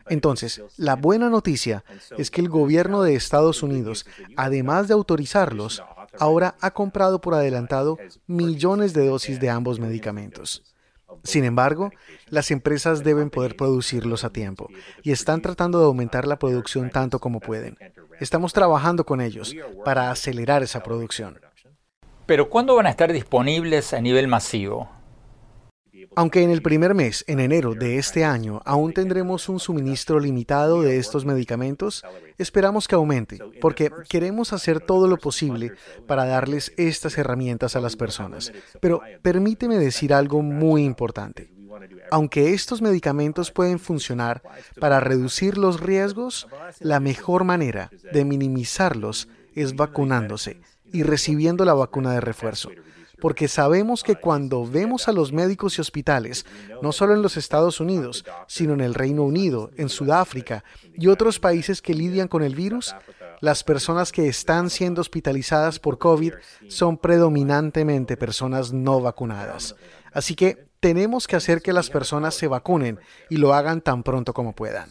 Entonces, 0.09 0.61
la 0.77 0.95
buena 0.95 1.29
noticia 1.29 1.83
es 2.17 2.31
que 2.31 2.41
el 2.41 2.49
gobierno 2.49 3.01
de 3.03 3.15
Estados 3.15 3.63
Unidos, 3.63 4.05
además 4.35 4.87
de 4.87 4.93
autorizarlos, 4.93 5.83
ahora 6.19 6.55
ha 6.61 6.71
comprado 6.71 7.21
por 7.21 7.33
adelantado 7.33 7.97
millones 8.27 8.93
de 8.93 9.05
dosis 9.05 9.39
de 9.39 9.49
ambos 9.49 9.79
medicamentos. 9.79 10.63
Sin 11.23 11.43
embargo, 11.43 11.91
las 12.29 12.51
empresas 12.51 13.03
deben 13.03 13.29
poder 13.29 13.55
producirlos 13.55 14.23
a 14.23 14.31
tiempo 14.31 14.69
y 15.03 15.11
están 15.11 15.41
tratando 15.41 15.79
de 15.79 15.85
aumentar 15.85 16.25
la 16.27 16.39
producción 16.39 16.89
tanto 16.89 17.19
como 17.19 17.39
pueden. 17.39 17.77
Estamos 18.19 18.53
trabajando 18.53 19.05
con 19.05 19.21
ellos 19.21 19.55
para 19.83 20.11
acelerar 20.11 20.63
esa 20.63 20.83
producción. 20.83 21.39
Pero 22.25 22.49
¿cuándo 22.49 22.75
van 22.75 22.87
a 22.87 22.91
estar 22.91 23.11
disponibles 23.11 23.93
a 23.93 24.01
nivel 24.01 24.27
masivo? 24.27 24.89
Aunque 26.15 26.43
en 26.43 26.49
el 26.49 26.61
primer 26.61 26.93
mes, 26.93 27.23
en 27.27 27.39
enero 27.39 27.73
de 27.73 27.97
este 27.97 28.23
año, 28.23 28.61
aún 28.65 28.93
tendremos 28.93 29.49
un 29.49 29.59
suministro 29.59 30.19
limitado 30.19 30.81
de 30.81 30.97
estos 30.97 31.25
medicamentos, 31.25 32.03
esperamos 32.37 32.87
que 32.87 32.95
aumente, 32.95 33.39
porque 33.59 33.91
queremos 34.09 34.53
hacer 34.53 34.79
todo 34.79 35.07
lo 35.07 35.17
posible 35.17 35.73
para 36.07 36.25
darles 36.25 36.73
estas 36.77 37.17
herramientas 37.17 37.75
a 37.75 37.81
las 37.81 37.95
personas. 37.95 38.51
Pero 38.79 39.01
permíteme 39.21 39.77
decir 39.77 40.13
algo 40.13 40.41
muy 40.41 40.83
importante. 40.83 41.51
Aunque 42.11 42.53
estos 42.53 42.81
medicamentos 42.81 43.51
pueden 43.51 43.79
funcionar 43.79 44.43
para 44.79 44.99
reducir 44.99 45.57
los 45.57 45.79
riesgos, 45.79 46.47
la 46.79 46.99
mejor 46.99 47.43
manera 47.43 47.89
de 48.11 48.25
minimizarlos 48.25 49.29
es 49.55 49.75
vacunándose 49.75 50.61
y 50.91 51.03
recibiendo 51.03 51.63
la 51.63 51.73
vacuna 51.73 52.13
de 52.13 52.21
refuerzo 52.21 52.69
porque 53.21 53.47
sabemos 53.47 54.03
que 54.03 54.15
cuando 54.15 54.65
vemos 54.65 55.07
a 55.07 55.13
los 55.13 55.31
médicos 55.31 55.77
y 55.77 55.81
hospitales, 55.81 56.45
no 56.81 56.91
solo 56.91 57.13
en 57.13 57.21
los 57.21 57.37
Estados 57.37 57.79
Unidos, 57.79 58.25
sino 58.47 58.73
en 58.73 58.81
el 58.81 58.95
Reino 58.95 59.23
Unido, 59.23 59.69
en 59.77 59.87
Sudáfrica 59.87 60.65
y 60.95 61.07
otros 61.07 61.39
países 61.39 61.81
que 61.81 61.93
lidian 61.93 62.27
con 62.27 62.41
el 62.43 62.55
virus, 62.55 62.95
las 63.39 63.63
personas 63.63 64.11
que 64.11 64.27
están 64.27 64.69
siendo 64.69 65.01
hospitalizadas 65.01 65.79
por 65.79 65.99
COVID 65.99 66.33
son 66.67 66.97
predominantemente 66.97 68.17
personas 68.17 68.73
no 68.73 68.99
vacunadas. 68.99 69.75
Así 70.11 70.35
que 70.35 70.65
tenemos 70.79 71.27
que 71.27 71.35
hacer 71.35 71.61
que 71.61 71.73
las 71.73 71.91
personas 71.91 72.33
se 72.33 72.47
vacunen 72.47 72.99
y 73.29 73.37
lo 73.37 73.53
hagan 73.53 73.81
tan 73.81 74.01
pronto 74.01 74.33
como 74.33 74.53
puedan. 74.53 74.89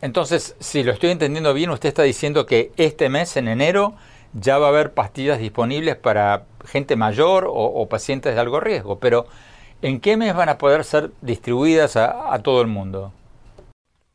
Entonces, 0.00 0.56
si 0.58 0.82
lo 0.82 0.92
estoy 0.92 1.10
entendiendo 1.10 1.54
bien, 1.54 1.70
usted 1.70 1.88
está 1.88 2.02
diciendo 2.02 2.46
que 2.46 2.72
este 2.76 3.08
mes, 3.08 3.36
en 3.36 3.48
enero, 3.48 3.96
ya 4.32 4.58
va 4.58 4.66
a 4.66 4.68
haber 4.70 4.92
pastillas 4.92 5.38
disponibles 5.38 5.96
para 5.96 6.44
gente 6.64 6.96
mayor 6.96 7.46
o, 7.48 7.88
pacientes 7.88 8.34
de 8.34 8.40
algo 8.40 8.60
riesgo, 8.60 8.98
pero 8.98 9.26
¿en 9.82 10.00
qué 10.00 10.16
mes 10.16 10.34
van 10.34 10.48
a 10.48 10.58
poder 10.58 10.84
ser 10.84 11.10
distribuidas 11.20 11.96
a 11.96 12.38
todo 12.42 12.60
el 12.60 12.66
mundo? 12.66 13.12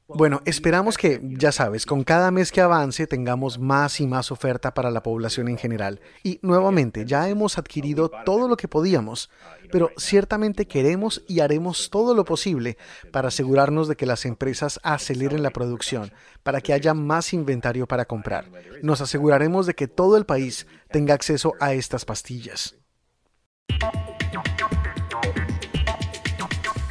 Bueno, 0.08 0.42
esperamos 0.46 0.98
que, 1.00 1.20
ya 1.24 1.52
sabes, 1.52 1.88
con 1.88 2.04
cada 2.04 2.30
mes 2.30 2.52
que 2.52 2.62
avance 2.62 3.08
tengamos 3.08 3.58
más 3.58 4.00
y 4.00 4.06
más 4.06 4.32
oferta 4.32 4.72
para 4.74 4.92
la 4.92 5.02
población 5.02 5.48
en 5.48 5.58
general. 5.58 6.00
Y 6.22 6.38
nuevamente, 6.44 7.06
ya 7.06 7.28
hemos 7.28 7.58
adquirido 7.58 8.10
todo 8.24 8.48
lo 8.48 8.56
que 8.56 8.68
podíamos, 8.68 9.32
pero 9.72 9.90
ciertamente 9.98 10.68
queremos 10.68 11.24
y 11.28 11.40
haremos 11.40 11.90
todo 11.90 12.14
lo 12.14 12.24
posible 12.24 12.78
para 13.12 13.30
asegurarnos 13.30 13.88
de 13.88 13.96
que 13.96 14.06
las 14.06 14.26
empresas 14.26 14.80
aceleren 14.84 15.42
la 15.42 15.50
producción, 15.50 16.14
para 16.44 16.62
que 16.62 16.74
haya 16.74 16.94
más 16.94 17.34
inventario 17.34 17.88
para 17.88 18.06
comprar. 18.06 18.46
Nos 18.84 19.02
aseguraremos 19.02 19.66
de 19.66 19.74
que 19.74 19.88
todo 19.88 20.18
el 20.18 20.28
país 20.28 20.68
tenga 20.92 21.16
acceso 21.16 21.54
a 21.60 21.74
estas 21.74 22.06
pastillas. 22.06 22.76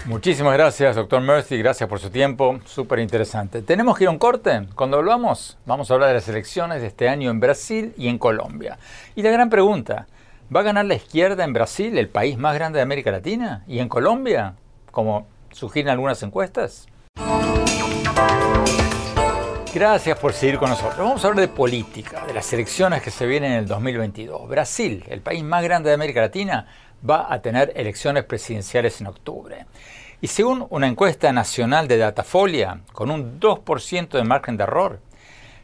Muchísimas 0.06 0.52
gracias, 0.52 0.96
doctor 0.96 1.22
Mercy. 1.22 1.56
Gracias 1.56 1.88
por 1.88 1.98
su 1.98 2.10
tiempo. 2.10 2.60
Súper 2.66 2.98
interesante. 2.98 3.62
Tenemos 3.62 3.96
que 3.96 4.04
ir 4.04 4.08
a 4.08 4.10
un 4.10 4.18
corte. 4.18 4.66
Cuando 4.74 4.98
volvamos, 4.98 5.56
vamos 5.64 5.90
a 5.90 5.94
hablar 5.94 6.10
de 6.10 6.16
las 6.16 6.28
elecciones 6.28 6.82
de 6.82 6.88
este 6.88 7.08
año 7.08 7.30
en 7.30 7.40
Brasil 7.40 7.94
y 7.96 8.08
en 8.08 8.18
Colombia. 8.18 8.78
Y 9.14 9.22
la 9.22 9.30
gran 9.30 9.48
pregunta, 9.48 10.06
¿va 10.54 10.60
a 10.60 10.62
ganar 10.62 10.84
la 10.84 10.94
izquierda 10.94 11.42
en 11.42 11.54
Brasil, 11.54 11.96
el 11.96 12.08
país 12.08 12.36
más 12.36 12.54
grande 12.54 12.76
de 12.76 12.82
América 12.82 13.10
Latina? 13.10 13.64
¿Y 13.66 13.78
en 13.78 13.88
Colombia, 13.88 14.56
como 14.90 15.26
sugieren 15.52 15.90
algunas 15.90 16.22
encuestas? 16.22 16.86
Gracias 19.74 20.18
por 20.18 20.34
seguir 20.34 20.58
con 20.58 20.68
nosotros. 20.68 20.98
Vamos 20.98 21.24
a 21.24 21.28
hablar 21.28 21.48
de 21.48 21.52
política, 21.52 22.26
de 22.26 22.34
las 22.34 22.52
elecciones 22.52 23.02
que 23.02 23.10
se 23.10 23.26
vienen 23.26 23.52
en 23.52 23.58
el 23.60 23.66
2022. 23.66 24.48
Brasil, 24.50 25.02
el 25.08 25.22
país 25.22 25.42
más 25.42 25.64
grande 25.64 25.88
de 25.88 25.94
América 25.94 26.20
Latina, 26.20 26.66
va 27.08 27.32
a 27.32 27.40
tener 27.42 27.72
elecciones 27.76 28.24
presidenciales 28.24 29.00
en 29.00 29.06
octubre. 29.06 29.66
Y 30.24 30.28
según 30.28 30.66
una 30.70 30.88
encuesta 30.88 31.30
nacional 31.34 31.86
de 31.86 31.98
Datafolia, 31.98 32.80
con 32.94 33.10
un 33.10 33.38
2% 33.38 34.08
de 34.08 34.24
margen 34.24 34.56
de 34.56 34.62
error, 34.62 34.98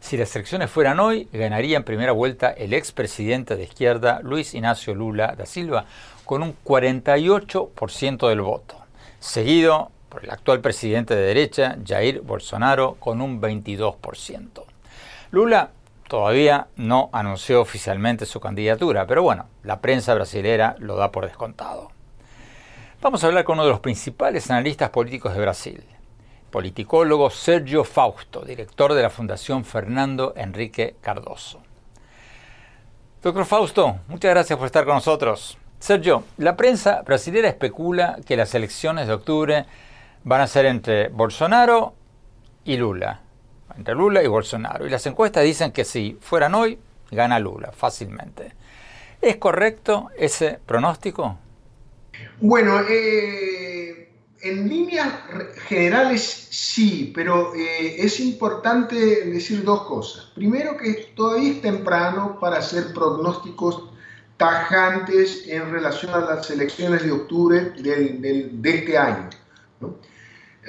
si 0.01 0.19
las 0.19 0.37
elecciones 0.37 0.71
fueran 0.71 1.01
hoy, 1.01 1.31
ganaría 1.33 1.79
en 1.79 1.83
primera 1.83 2.13
vuelta 2.13 2.51
el 2.51 2.75
expresidente 2.75 3.57
de 3.57 3.63
izquierda 3.63 4.21
Luis 4.23 4.53
Ignacio 4.53 4.95
Lula 4.95 5.35
da 5.35 5.47
Silva 5.47 5.87
con 6.27 6.43
un 6.43 6.55
48% 6.63 8.29
del 8.29 8.43
voto, 8.43 8.77
seguido 9.19 9.93
por 10.11 10.25
el 10.25 10.31
actual 10.31 10.61
presidente 10.61 11.17
de 11.17 11.23
derecha, 11.23 11.79
Jair 11.83 12.21
Bolsonaro, 12.21 12.97
con 13.01 13.23
un 13.23 13.41
22%. 13.41 14.63
Lula 15.31 15.71
todavía 16.07 16.67
no 16.77 17.09
anunció 17.15 17.63
oficialmente 17.63 18.27
su 18.27 18.41
candidatura, 18.41 19.07
pero 19.07 19.23
bueno, 19.23 19.47
la 19.63 19.81
prensa 19.81 20.13
brasilera 20.13 20.77
lo 20.81 20.97
da 20.97 21.11
por 21.11 21.25
descontado. 21.25 21.93
Vamos 23.03 23.25
a 23.25 23.29
hablar 23.29 23.45
con 23.45 23.55
uno 23.55 23.65
de 23.65 23.71
los 23.71 23.81
principales 23.81 24.51
analistas 24.51 24.91
políticos 24.91 25.33
de 25.33 25.41
Brasil, 25.41 25.85
politicólogo 26.51 27.31
Sergio 27.31 27.83
Fausto, 27.85 28.43
director 28.43 28.93
de 28.93 29.03
la 29.03 29.11
Fundación 29.11 29.65
Fernando 29.65 30.35
Enrique 30.37 30.97
Cardoso. 31.01 31.61
Doctor 33.23 33.47
Fausto, 33.47 34.01
muchas 34.09 34.31
gracias 34.33 34.59
por 34.59 34.67
estar 34.67 34.85
con 34.85 34.95
nosotros. 34.95 35.57
Sergio, 35.79 36.25
la 36.37 36.57
prensa 36.57 37.03
brasilera 37.03 37.49
especula 37.49 38.19
que 38.27 38.37
las 38.37 38.55
elecciones 38.55 39.07
de 39.07 39.15
octubre 39.15 39.65
van 40.25 40.43
a 40.43 40.47
ser 40.47 40.67
entre 40.67 41.09
Bolsonaro 41.09 41.95
y 42.65 42.77
Lula 42.77 43.21
entre 43.77 43.95
Lula 43.95 44.23
y 44.23 44.27
Bolsonaro. 44.27 44.87
Y 44.87 44.91
las 44.91 45.07
encuestas 45.07 45.45
dicen 45.45 45.73
que 45.73 45.85
si 45.85 46.19
fueran 46.21 46.55
hoy, 46.55 46.79
gana 47.11 47.39
Lula 47.39 47.73
fácilmente. 47.73 48.53
¿Es 49.21 49.37
correcto 49.37 50.11
ese 50.19 50.59
pronóstico? 50.67 51.39
Bueno, 52.41 52.81
eh, 52.89 54.11
en 54.41 54.69
líneas 54.69 55.13
generales 55.69 56.49
sí, 56.51 57.13
pero 57.15 57.55
eh, 57.55 57.97
es 57.99 58.21
importante 58.21 58.97
decir 59.27 59.63
dos 59.63 59.83
cosas. 59.83 60.31
Primero 60.35 60.77
que 60.77 61.13
todavía 61.15 61.53
es 61.53 61.63
temprano 61.63 62.39
para 62.41 62.59
hacer 62.59 62.93
pronósticos 62.93 63.91
tajantes 64.37 65.45
en 65.47 65.71
relación 65.71 66.15
a 66.15 66.21
las 66.21 66.51
elecciones 66.51 67.03
de 67.03 67.13
octubre 67.13 67.61
de 67.77 68.61
este 68.65 68.97
año. 68.97 69.29
¿no? 69.81 69.99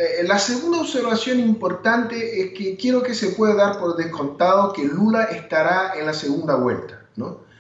Eh, 0.02 0.24
la 0.24 0.40
segunda 0.40 0.80
observación 0.80 1.40
importante 1.40 2.42
es 2.42 2.54
que 2.54 2.78
quiero 2.78 3.04
que 3.04 3.14
se 3.14 3.32
pueda 3.32 3.56
dar 3.56 3.80
por 3.80 3.98
descontado 3.98 4.72
que 4.72 4.86
Lula 4.86 5.26
estará 5.26 5.94
en 5.98 6.06
la 6.06 6.14
segunda 6.14 6.56
vuelta, 6.56 7.06
¿no? 7.18 7.51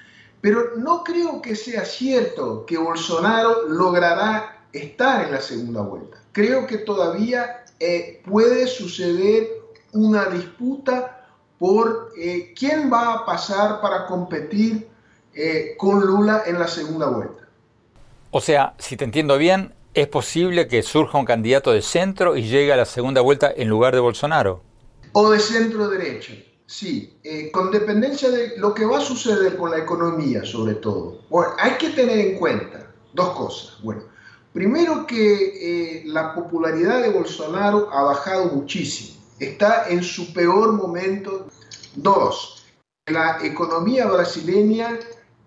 Pero 0.41 0.75
no 0.77 1.03
creo 1.03 1.41
que 1.41 1.55
sea 1.55 1.86
cierto 1.86 2.65
que 2.65 2.77
Bolsonaro 2.77 3.67
logrará 3.67 4.65
estar 4.74 5.25
en 5.25 5.31
la 5.31 5.41
segunda 5.41 5.81
vuelta. 5.81 6.17
Creo 6.31 6.65
que 6.65 6.79
todavía 6.79 7.63
eh, 7.79 8.21
puede 8.25 8.67
suceder 8.67 9.48
una 9.93 10.25
disputa 10.25 11.27
por 11.60 12.12
eh, 12.17 12.53
quién 12.57 12.91
va 12.91 13.13
a 13.13 13.25
pasar 13.25 13.81
para 13.81 14.05
competir 14.07 14.89
con 15.77 16.05
Lula 16.05 16.43
en 16.45 16.60
la 16.60 16.67
segunda 16.67 17.07
vuelta. 17.07 17.48
O 18.31 18.41
sea, 18.41 18.74
si 18.77 18.98
te 18.98 19.05
entiendo 19.05 19.38
bien, 19.38 19.74
¿Es 19.93 20.07
posible 20.07 20.69
que 20.69 20.83
surja 20.83 21.17
un 21.17 21.25
candidato 21.25 21.74
de 21.74 21.81
centro 21.81 22.38
y 22.38 22.43
llegue 22.43 22.71
a 22.71 22.77
la 22.77 22.86
segunda 22.86 23.19
vuelta 23.19 23.51
en 23.53 23.67
lugar 23.67 23.93
de 23.93 24.00
Bolsonaro? 24.00 24.63
O 25.12 25.29
de 25.29 25.39
centro 25.39 25.89
derecha. 25.89 26.31
Sí, 26.71 27.19
eh, 27.21 27.51
con 27.51 27.69
dependencia 27.69 28.31
de 28.31 28.53
lo 28.55 28.73
que 28.73 28.85
va 28.85 28.99
a 28.99 29.01
suceder 29.01 29.57
con 29.57 29.71
la 29.71 29.79
economía, 29.79 30.45
sobre 30.45 30.75
todo. 30.75 31.19
Bueno, 31.29 31.51
hay 31.59 31.71
que 31.71 31.89
tener 31.89 32.17
en 32.17 32.39
cuenta 32.39 32.89
dos 33.13 33.31
cosas. 33.31 33.83
Bueno, 33.83 34.03
primero 34.53 35.05
que 35.05 35.97
eh, 35.99 36.03
la 36.05 36.33
popularidad 36.33 37.01
de 37.01 37.09
Bolsonaro 37.09 37.89
ha 37.91 38.03
bajado 38.03 38.45
muchísimo, 38.45 39.19
está 39.37 39.89
en 39.89 40.01
su 40.01 40.31
peor 40.31 40.71
momento. 40.71 41.47
Dos, 41.95 42.63
la 43.07 43.39
economía 43.43 44.05
brasileña 44.05 44.97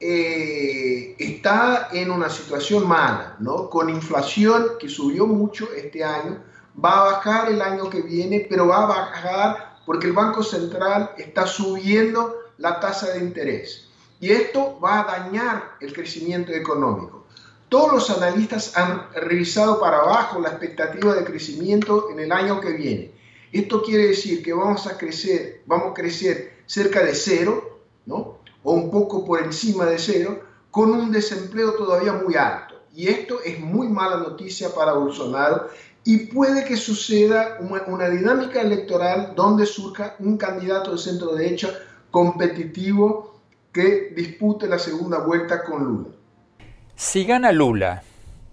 eh, 0.01 1.17
está 1.19 1.89
en 1.93 2.11
una 2.11 2.29
situación 2.29 2.87
mala, 2.87 3.37
¿no? 3.39 3.71
Con 3.71 3.89
inflación 3.89 4.73
que 4.79 4.91
subió 4.91 5.27
mucho 5.27 5.73
este 5.75 6.05
año, 6.05 6.45
va 6.85 6.99
a 6.99 7.13
bajar 7.13 7.51
el 7.51 7.63
año 7.63 7.89
que 7.89 8.03
viene, 8.03 8.47
pero 8.47 8.69
va 8.69 8.83
a 8.83 8.87
bajar 8.87 9.74
porque 9.87 10.07
el 10.07 10.13
Banco 10.13 10.43
Central 10.43 11.13
está 11.19 11.47
subiendo 11.47 12.37
la 12.59 12.81
tasa 12.81 13.13
de 13.13 13.21
interés. 13.21 13.89
Y 14.21 14.31
esto 14.31 14.79
va 14.81 15.01
a 15.01 15.19
dañar 15.19 15.77
el 15.81 15.93
crecimiento 15.93 16.53
económico. 16.53 17.25
Todos 17.69 17.93
los 17.93 18.11
analistas 18.11 18.77
han 18.77 19.11
revisado 19.15 19.81
para 19.81 19.99
abajo 19.99 20.41
la 20.41 20.51
expectativa 20.51 21.15
de 21.15 21.25
crecimiento 21.25 22.11
en 22.11 22.21
el 22.21 22.33
año 22.33 22.61
que 22.61 22.73
viene. 22.73 23.13
Esto 23.53 23.83
quiere 23.83 24.09
decir 24.09 24.43
que 24.43 24.53
vamos 24.53 24.87
a 24.87 24.97
crecer, 24.97 25.63
vamos 25.67 25.91
a 25.91 25.95
crecer 25.95 26.63
cerca 26.67 27.03
de 27.03 27.15
cero, 27.15 27.81
¿no? 28.07 28.39
O 28.63 28.73
un 28.73 28.91
poco 28.91 29.25
por 29.25 29.43
encima 29.43 29.87
de 29.87 29.99
cero, 29.99 30.41
con 30.71 30.91
un 30.91 31.13
desempleo 31.13 31.75
todavía 31.75 32.13
muy 32.13 32.37
alto. 32.37 32.75
Y 32.95 33.09
esto 33.09 33.41
es 33.45 33.59
muy 33.59 33.89
mala 33.89 34.17
noticia 34.17 34.73
para 34.75 34.93
Bolsonaro 34.93 35.69
y 36.05 36.27
puede 36.27 36.65
que 36.65 36.77
suceda 36.77 37.59
una, 37.61 38.09
dinámica 38.09 38.61
electoral 38.61 39.33
donde 39.35 39.65
surja 39.65 40.17
un 40.19 40.37
candidato 40.37 40.93
de 40.93 40.99
centro 40.99 41.35
derecha 41.35 41.71
competitivo 42.11 43.41
que 43.73 44.13
dispute 44.15 44.67
la 44.67 44.79
segunda 44.79 45.19
vuelta 45.19 45.65
con 45.65 45.85
Lula. 45.85 46.09
Si 46.95 47.25
gana 47.25 47.51
Lula, 47.51 48.03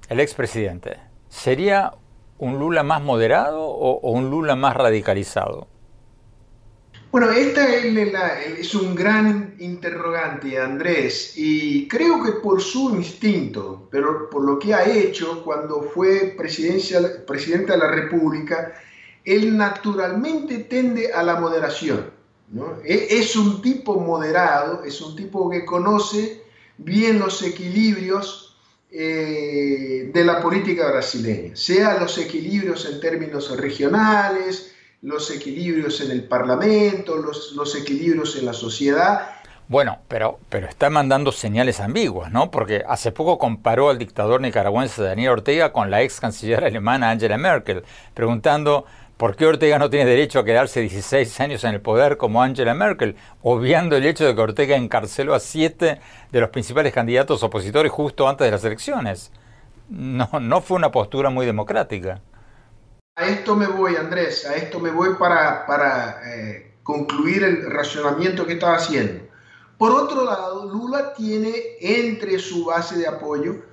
el 0.10 0.20
expresidente, 0.20 0.98
¿sería 1.30 1.92
un 2.40 2.58
Lula 2.58 2.84
más 2.84 3.02
moderado 3.02 3.62
o 3.62 4.12
un 4.12 4.32
Lula 4.32 4.56
más 4.56 4.76
radicalizado? 4.76 5.68
Bueno, 7.12 7.30
esta 7.30 7.76
es, 7.76 8.74
un 8.74 8.96
gran 8.96 9.56
interrogante, 9.60 10.58
Andrés, 10.58 11.34
y 11.36 11.86
creo 11.90 12.24
que 12.24 12.32
por 12.32 12.62
su 12.62 12.96
instinto, 12.96 13.90
pero 13.92 14.30
por 14.30 14.46
lo 14.46 14.58
que 14.58 14.74
ha 14.74 14.90
hecho 14.90 15.44
cuando 15.44 15.82
fue 15.82 16.34
presidente 16.38 17.74
de 17.74 17.78
la 17.78 17.88
República, 17.90 18.74
él 19.26 19.58
naturalmente 19.58 20.60
tende 20.60 21.12
a 21.12 21.22
la 21.22 21.38
moderación. 21.38 22.12
E, 22.86 23.08
es 23.10 23.36
un 23.36 23.62
tipo 23.62 24.00
moderado, 24.00 24.86
es 24.86 25.02
un 25.02 25.14
tipo 25.14 25.50
que 25.50 25.66
conoce 25.66 26.44
bien 26.78 27.20
los 27.20 27.44
equilibrios 27.44 28.58
eh, 28.90 30.10
de 30.14 30.24
la 30.24 30.42
política 30.42 30.90
brasileña, 30.90 31.58
sea 31.58 32.00
los 32.00 32.18
equilibrios 32.18 32.86
en 32.86 33.02
términos 33.02 33.56
regionales, 33.58 34.71
los 35.02 35.32
equilibrios 35.32 36.00
en 36.02 36.12
el 36.12 36.24
Parlamento, 36.24 37.16
los, 37.16 37.54
los 37.54 37.76
equilibrios 37.76 38.36
en 38.36 38.46
la 38.46 38.54
sociedad. 38.54 39.30
Bueno, 39.68 40.00
pero, 40.08 40.40
pero 40.50 40.68
está 40.68 40.90
mandando 40.90 41.32
señales 41.32 41.80
ambiguas, 41.80 42.32
¿no? 42.32 42.52
Porque 42.52 42.84
hace 42.88 43.12
poco 43.12 43.38
comparó 43.38 43.90
al 43.90 43.98
dictador 43.98 44.42
nicaragüense 44.42 45.02
Daniel 45.02 45.32
Ortega 45.32 45.72
con 45.72 45.90
la 45.90 46.02
ex 46.02 46.20
canciller 46.20 46.64
alemana 46.64 47.10
Angela 47.10 47.38
Merkel, 47.38 47.84
preguntando 48.14 48.86
por 49.18 49.36
qué 49.36 49.46
Ortega 49.46 49.80
no 49.80 49.90
tiene 49.90 50.10
derecho 50.10 50.40
a 50.40 50.46
quedarse 50.46 50.82
16 50.82 51.40
años 51.40 51.64
en 51.64 51.74
el 51.74 51.82
poder 51.82 52.18
como 52.18 52.44
Angela 52.44 52.74
Merkel, 52.74 53.16
obviando 53.42 53.96
el 53.96 54.06
hecho 54.06 54.26
de 54.26 54.36
que 54.36 54.42
Ortega 54.42 54.76
encarceló 54.76 55.34
a 55.34 55.40
siete 55.40 56.00
de 56.32 56.42
los 56.42 56.50
principales 56.50 56.94
candidatos 56.94 57.42
opositores 57.42 57.92
justo 57.92 58.28
antes 58.28 58.46
de 58.46 58.52
las 58.52 58.64
elecciones. 58.66 59.32
No, 59.90 60.30
no 60.40 60.62
fue 60.62 60.78
una 60.78 60.92
postura 60.92 61.30
muy 61.30 61.46
democrática. 61.46 62.22
A 63.16 63.28
esto 63.28 63.56
me 63.56 63.68
voy, 63.68 63.96
Andrés, 63.98 64.46
a 64.46 64.56
esto 64.56 64.80
me 64.80 64.90
voy 64.90 65.16
para, 65.16 65.66
para 65.66 66.22
eh, 66.26 66.74
concluir 66.84 67.44
el 67.44 67.70
racionamiento 67.70 68.46
que 68.46 68.54
estaba 68.54 68.76
haciendo. 68.76 69.28
Por 69.78 69.92
otro 69.92 70.24
lado, 70.24 70.66
Lula 70.72 71.14
tiene 71.14 71.54
entre 71.82 72.40
su 72.40 72.66
base 72.66 72.98
de 72.98 73.08
apoyo 73.08 73.64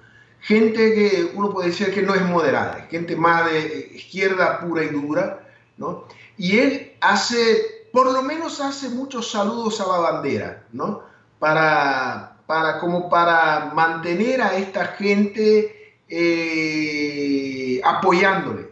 gente 0.40 0.94
que 0.94 1.32
uno 1.34 1.52
puede 1.52 1.68
decir 1.68 1.92
que 1.92 2.02
no 2.02 2.14
es 2.14 2.22
moderada, 2.22 2.86
gente 2.90 3.16
más 3.16 3.50
de 3.50 3.90
izquierda 3.94 4.60
pura 4.60 4.84
y 4.84 4.88
dura, 4.88 5.46
¿no? 5.76 6.04
Y 6.36 6.58
él 6.58 6.92
hace, 7.00 7.88
por 7.92 8.12
lo 8.12 8.22
menos 8.22 8.60
hace 8.60 8.88
muchos 8.88 9.30
saludos 9.30 9.80
a 9.80 9.86
la 9.86 9.98
bandera, 9.98 10.64
¿no? 10.72 11.02
Para, 11.38 12.38
para 12.46 12.78
como 12.78 13.08
para 13.08 13.72
mantener 13.74 14.40
a 14.40 14.56
esta 14.56 14.86
gente 14.86 15.94
eh, 16.08 17.80
apoyándole. 17.84 18.67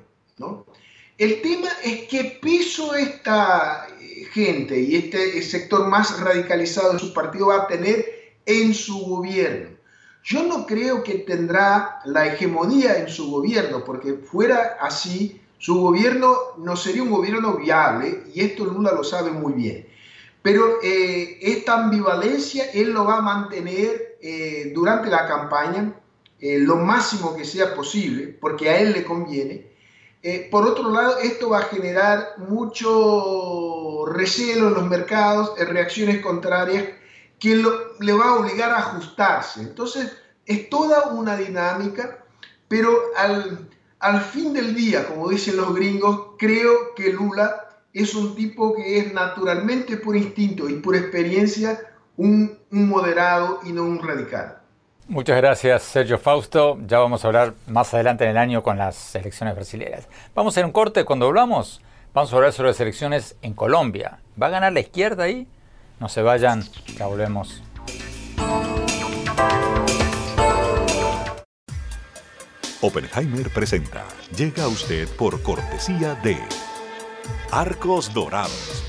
El 1.19 1.41
tema 1.41 1.69
es 1.83 2.09
qué 2.09 2.39
piso 2.43 2.95
esta 2.95 3.87
eh, 3.99 4.27
gente 4.33 4.79
y 4.79 4.97
este 4.97 5.41
sector 5.41 5.89
más 5.89 6.21
radicalizado 6.21 6.93
de 6.93 6.99
su 6.99 7.15
partido 7.15 7.47
va 7.47 7.63
a 7.63 7.67
tener 7.67 8.05
en 8.45 8.75
su 8.75 8.99
gobierno. 8.99 9.71
Yo 10.23 10.43
no 10.43 10.67
creo 10.67 11.03
que 11.03 11.15
tendrá 11.21 12.01
la 12.05 12.27
hegemonía 12.27 12.99
en 12.99 13.09
su 13.09 13.31
gobierno, 13.31 13.83
porque 13.83 14.15
fuera 14.15 14.77
así, 14.79 15.41
su 15.57 15.81
gobierno 15.81 16.37
no 16.59 16.77
sería 16.77 17.03
un 17.03 17.11
gobierno 17.11 17.57
viable, 17.57 18.25
y 18.35 18.43
esto 18.43 18.67
Lula 18.67 18.93
lo 18.93 19.03
sabe 19.03 19.31
muy 19.31 19.55
bien. 19.55 19.87
Pero 20.43 20.83
eh, 20.83 21.39
esta 21.41 21.85
ambivalencia 21.85 22.71
él 22.73 22.91
lo 22.91 23.07
va 23.07 23.19
a 23.19 23.23
mantener 23.23 24.19
eh, 24.21 24.71
durante 24.75 25.09
la 25.09 25.27
campaña 25.27 25.95
lo 26.39 26.77
máximo 26.77 27.35
que 27.35 27.47
sea 27.47 27.75
posible, 27.75 28.37
porque 28.39 28.69
a 28.69 28.79
él 28.79 28.93
le 28.93 29.05
conviene 29.05 29.76
eh, 30.29 30.49
por 30.51 30.67
otro 30.67 30.91
lado, 30.91 31.19
esto 31.19 31.51
va 31.51 31.61
a 31.61 31.69
generar 31.71 32.35
mucho 32.39 34.07
recelo 34.07 34.67
en 34.67 34.75
los 34.75 34.89
mercados, 34.89 35.53
en 35.57 35.69
reacciones 35.69 36.21
contrarias, 36.21 36.85
que 37.39 37.55
le 37.55 38.13
va 38.13 38.25
a 38.25 38.35
obligar 38.35 38.71
a 38.71 38.79
ajustarse. 38.79 39.61
Entonces, 39.61 40.17
es 40.45 40.69
toda 40.69 41.13
una 41.13 41.37
dinámica, 41.37 42.25
pero 42.67 42.91
al, 43.17 43.71
al 44.01 44.21
fin 44.21 44.53
del 44.53 44.75
día, 44.75 45.07
como 45.07 45.29
dicen 45.29 45.59
los 45.59 45.73
gringos, 45.73 46.31
creo 46.41 46.93
que 46.97 47.13
Lula 47.13 47.69
es 47.93 48.13
un 48.17 48.35
tipo 48.35 48.75
que 48.75 48.99
es 48.99 49.15
naturalmente 49.15 49.97
por 49.97 50.17
instinto 50.17 50.69
y 50.69 50.81
por 50.81 50.97
experiencia 50.97 51.95
un 52.17 52.59
moderado 52.73 53.61
y 53.63 53.73
no 53.73 53.85
un 53.85 54.03
radical. 54.03 54.61
Muchas 55.09 55.37
gracias, 55.37 55.83
Sergio 55.85 56.19
Fausto. 56.19 56.79
Ya 56.85 56.99
vamos 56.99 57.25
a 57.25 57.29
hablar 57.29 57.55
más 57.69 57.95
adelante 57.95 58.25
en 58.25 58.31
el 58.31 58.37
año 58.37 58.65
con 58.65 58.77
las 58.77 59.15
elecciones 59.15 59.55
brasileñas. 59.55 60.09
Vamos 60.35 60.53
a 60.53 60.55
hacer 60.55 60.65
un 60.65 60.73
corte. 60.73 61.05
Cuando 61.05 61.27
hablamos, 61.27 61.81
vamos 62.13 62.33
a 62.33 62.37
hablar 62.37 62.53
sobre 62.53 62.71
las 62.71 62.81
elecciones 62.81 63.37
en 63.41 63.55
Colombia. 63.55 64.19
¿Va 64.41 64.49
a 64.49 64.51
ganar 64.51 64.73
la 64.73 64.81
izquierda 64.81 65.25
ahí? 65.25 65.47
No 66.01 66.09
se 66.09 66.23
vayan, 66.23 66.65
ya 66.99 67.07
volvemos. 67.07 67.63
Oppenheimer 72.81 73.49
presenta. 73.51 74.05
Llega 74.37 74.65
a 74.65 74.69
usted 74.69 75.09
por 75.17 75.41
cortesía 75.43 76.17
de 76.17 76.37
Arcos 77.53 78.13
Dorados 78.13 78.86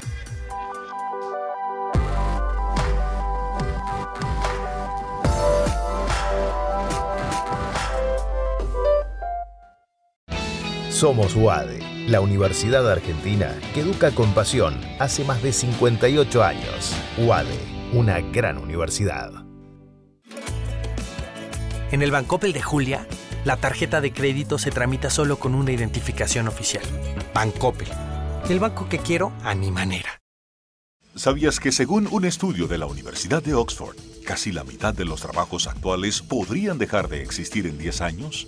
Somos 10.97 11.35
UADE, 11.35 12.07
la 12.07 12.21
Universidad 12.21 12.91
Argentina 12.91 13.55
que 13.75 13.81
educa 13.81 14.09
con 14.09 14.33
pasión 14.33 14.81
hace 14.97 15.23
más 15.23 15.43
de 15.43 15.53
58 15.53 16.43
años. 16.43 16.91
UADE, 17.19 17.55
una 17.93 18.19
gran 18.19 18.57
universidad. 18.57 19.31
En 21.91 22.01
el 22.01 22.09
Bancopel 22.09 22.51
de 22.51 22.63
Julia, 22.63 23.05
la 23.45 23.57
tarjeta 23.57 24.01
de 24.01 24.11
crédito 24.11 24.57
se 24.57 24.71
tramita 24.71 25.11
solo 25.11 25.37
con 25.37 25.53
una 25.53 25.71
identificación 25.71 26.47
oficial. 26.47 26.83
Bancopel, 27.31 27.89
el 28.49 28.59
banco 28.59 28.89
que 28.89 28.97
quiero 28.97 29.33
a 29.43 29.53
mi 29.53 29.69
manera. 29.69 30.19
¿Sabías 31.13 31.59
que 31.59 31.71
según 31.71 32.07
un 32.09 32.25
estudio 32.25 32.67
de 32.67 32.79
la 32.79 32.87
Universidad 32.87 33.43
de 33.43 33.53
Oxford, 33.53 33.97
casi 34.25 34.51
la 34.51 34.63
mitad 34.63 34.95
de 34.95 35.05
los 35.05 35.21
trabajos 35.21 35.67
actuales 35.67 36.23
podrían 36.23 36.79
dejar 36.79 37.07
de 37.07 37.21
existir 37.21 37.67
en 37.67 37.77
10 37.77 38.01
años? 38.01 38.47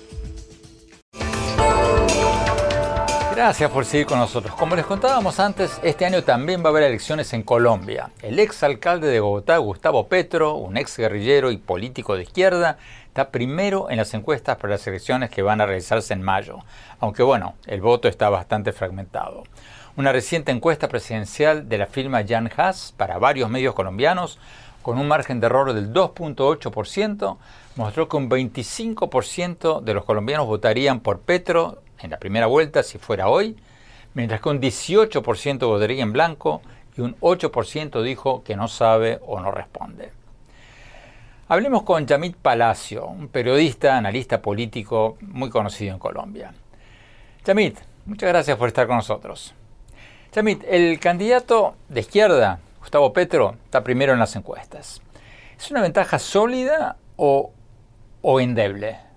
Gracias 3.41 3.71
por 3.71 3.85
seguir 3.85 4.05
con 4.05 4.19
nosotros. 4.19 4.53
Como 4.53 4.75
les 4.75 4.85
contábamos 4.85 5.39
antes, 5.39 5.79
este 5.81 6.05
año 6.05 6.23
también 6.23 6.61
va 6.61 6.67
a 6.67 6.69
haber 6.69 6.83
elecciones 6.83 7.33
en 7.33 7.41
Colombia. 7.41 8.11
El 8.21 8.37
ex 8.37 8.61
alcalde 8.61 9.07
de 9.07 9.19
Bogotá, 9.19 9.57
Gustavo 9.57 10.07
Petro, 10.07 10.53
un 10.53 10.77
ex 10.77 10.95
guerrillero 10.95 11.49
y 11.49 11.57
político 11.57 12.15
de 12.15 12.21
izquierda, 12.21 12.77
está 13.07 13.31
primero 13.31 13.89
en 13.89 13.97
las 13.97 14.13
encuestas 14.13 14.57
para 14.57 14.73
las 14.73 14.85
elecciones 14.85 15.31
que 15.31 15.41
van 15.41 15.59
a 15.59 15.65
realizarse 15.65 16.13
en 16.13 16.21
mayo. 16.21 16.59
Aunque 16.99 17.23
bueno, 17.23 17.55
el 17.65 17.81
voto 17.81 18.07
está 18.07 18.29
bastante 18.29 18.73
fragmentado. 18.73 19.41
Una 19.97 20.11
reciente 20.11 20.51
encuesta 20.51 20.87
presidencial 20.87 21.67
de 21.67 21.79
la 21.79 21.87
firma 21.87 22.23
Jan 22.23 22.47
Haas 22.55 22.93
para 22.95 23.17
varios 23.17 23.49
medios 23.49 23.73
colombianos, 23.73 24.37
con 24.83 24.99
un 24.99 25.07
margen 25.07 25.39
de 25.39 25.47
error 25.47 25.73
del 25.73 25.91
2.8%, 25.91 27.37
mostró 27.75 28.07
que 28.07 28.17
un 28.17 28.29
25% 28.29 29.81
de 29.81 29.93
los 29.95 30.05
colombianos 30.05 30.45
votarían 30.45 30.99
por 30.99 31.21
Petro 31.21 31.79
en 32.03 32.11
la 32.11 32.19
primera 32.19 32.47
vuelta 32.47 32.83
si 32.83 32.97
fuera 32.97 33.27
hoy, 33.27 33.55
mientras 34.13 34.41
que 34.41 34.49
un 34.49 34.61
18% 34.61 35.67
votaría 35.67 36.03
en 36.03 36.13
blanco 36.13 36.61
y 36.97 37.01
un 37.01 37.15
8% 37.19 38.01
dijo 38.01 38.43
que 38.43 38.55
no 38.55 38.67
sabe 38.67 39.19
o 39.25 39.39
no 39.39 39.51
responde. 39.51 40.11
Hablemos 41.47 41.83
con 41.83 42.05
Yamit 42.05 42.37
Palacio, 42.37 43.07
un 43.07 43.27
periodista, 43.27 43.97
analista 43.97 44.41
político 44.41 45.17
muy 45.21 45.49
conocido 45.49 45.93
en 45.93 45.99
Colombia. 45.99 46.53
Yamit, 47.43 47.77
muchas 48.05 48.29
gracias 48.29 48.57
por 48.57 48.69
estar 48.69 48.87
con 48.87 48.95
nosotros. 48.95 49.53
Yamit, 50.33 50.63
el 50.65 50.97
candidato 50.99 51.75
de 51.89 51.99
izquierda, 51.99 52.59
Gustavo 52.79 53.11
Petro, 53.11 53.55
está 53.65 53.83
primero 53.83 54.13
en 54.13 54.19
las 54.19 54.35
encuestas. 54.37 55.01
¿Es 55.57 55.69
una 55.71 55.81
ventaja 55.81 56.19
sólida 56.19 56.95
o, 57.17 57.51
o 58.21 58.39
endeble? 58.39 59.10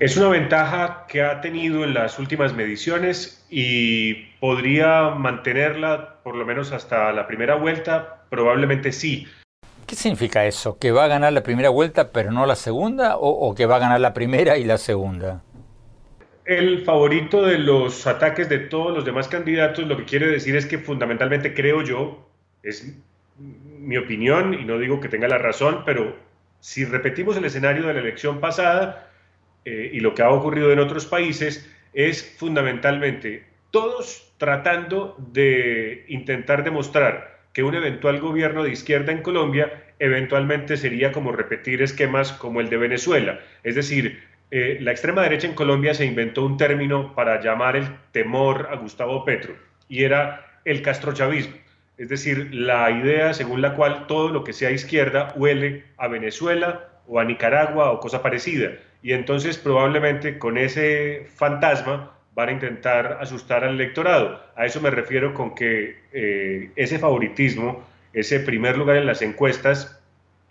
Es 0.00 0.16
una 0.16 0.28
ventaja 0.28 1.06
que 1.08 1.22
ha 1.22 1.40
tenido 1.40 1.82
en 1.82 1.92
las 1.92 2.20
últimas 2.20 2.54
mediciones 2.54 3.44
y 3.50 4.14
podría 4.38 5.10
mantenerla 5.10 6.20
por 6.22 6.36
lo 6.36 6.46
menos 6.46 6.70
hasta 6.70 7.10
la 7.12 7.26
primera 7.26 7.56
vuelta, 7.56 8.22
probablemente 8.30 8.92
sí. 8.92 9.26
¿Qué 9.88 9.96
significa 9.96 10.46
eso? 10.46 10.78
¿Que 10.78 10.92
va 10.92 11.06
a 11.06 11.08
ganar 11.08 11.32
la 11.32 11.42
primera 11.42 11.70
vuelta 11.70 12.12
pero 12.12 12.30
no 12.30 12.46
la 12.46 12.54
segunda? 12.54 13.16
¿O, 13.16 13.52
que 13.56 13.66
va 13.66 13.76
a 13.76 13.80
ganar 13.80 14.00
la 14.00 14.14
primera 14.14 14.56
y 14.56 14.62
la 14.62 14.78
segunda? 14.78 15.42
El 16.44 16.84
favorito 16.84 17.42
de 17.42 17.58
los 17.58 18.06
ataques 18.06 18.48
de 18.48 18.60
todos 18.60 18.94
los 18.94 19.04
demás 19.04 19.26
candidatos 19.26 19.84
lo 19.84 19.96
que 19.96 20.04
quiere 20.04 20.28
decir 20.28 20.54
es 20.54 20.66
que 20.66 20.78
fundamentalmente 20.78 21.54
creo 21.54 21.82
yo, 21.82 22.24
es 22.62 22.96
mi 23.36 23.96
opinión 23.96 24.54
y 24.54 24.64
no 24.64 24.78
digo 24.78 25.00
que 25.00 25.08
tenga 25.08 25.26
la 25.26 25.38
razón, 25.38 25.82
pero 25.84 26.14
si 26.60 26.84
repetimos 26.84 27.36
el 27.36 27.46
escenario 27.46 27.84
de 27.84 27.94
la 27.94 28.00
elección 28.00 28.38
pasada, 28.38 29.07
eh, 29.70 29.90
y 29.92 30.00
lo 30.00 30.14
que 30.14 30.22
ha 30.22 30.30
ocurrido 30.30 30.72
en 30.72 30.78
otros 30.78 31.04
países 31.04 31.70
es 31.92 32.36
fundamentalmente 32.38 33.44
todos 33.70 34.32
tratando 34.38 35.14
de 35.18 36.06
intentar 36.08 36.64
demostrar 36.64 37.40
que 37.52 37.62
un 37.62 37.74
eventual 37.74 38.18
gobierno 38.18 38.62
de 38.62 38.70
izquierda 38.70 39.12
en 39.12 39.20
Colombia 39.20 39.84
eventualmente 39.98 40.78
sería 40.78 41.12
como 41.12 41.32
repetir 41.32 41.82
esquemas 41.82 42.32
como 42.32 42.62
el 42.62 42.70
de 42.70 42.78
Venezuela. 42.78 43.40
Es 43.62 43.74
decir, 43.74 44.22
eh, 44.50 44.78
la 44.80 44.92
extrema 44.92 45.20
derecha 45.20 45.46
en 45.46 45.54
Colombia 45.54 45.92
se 45.92 46.06
inventó 46.06 46.46
un 46.46 46.56
término 46.56 47.14
para 47.14 47.38
llamar 47.42 47.76
el 47.76 47.88
temor 48.12 48.68
a 48.72 48.76
Gustavo 48.76 49.22
Petro 49.26 49.54
y 49.86 50.04
era 50.04 50.46
el 50.64 50.80
castrochavismo. 50.80 51.56
Es 51.98 52.08
decir, 52.08 52.54
la 52.54 52.90
idea 52.90 53.34
según 53.34 53.60
la 53.60 53.74
cual 53.74 54.06
todo 54.06 54.30
lo 54.30 54.44
que 54.44 54.54
sea 54.54 54.70
izquierda 54.70 55.34
huele 55.36 55.84
a 55.98 56.08
Venezuela 56.08 56.88
o 57.06 57.20
a 57.20 57.24
Nicaragua 57.24 57.90
o 57.90 58.00
cosa 58.00 58.22
parecida 58.22 58.70
y 59.02 59.12
entonces 59.12 59.58
probablemente 59.58 60.38
con 60.38 60.58
ese 60.58 61.26
fantasma 61.34 62.12
van 62.34 62.48
a 62.48 62.52
intentar 62.52 63.18
asustar 63.20 63.64
al 63.64 63.74
electorado. 63.74 64.40
A 64.56 64.64
eso 64.64 64.80
me 64.80 64.90
refiero 64.90 65.34
con 65.34 65.54
que 65.54 66.02
eh, 66.12 66.70
ese 66.76 66.98
favoritismo, 66.98 67.84
ese 68.12 68.40
primer 68.40 68.78
lugar 68.78 68.96
en 68.96 69.06
las 69.06 69.22
encuestas 69.22 70.00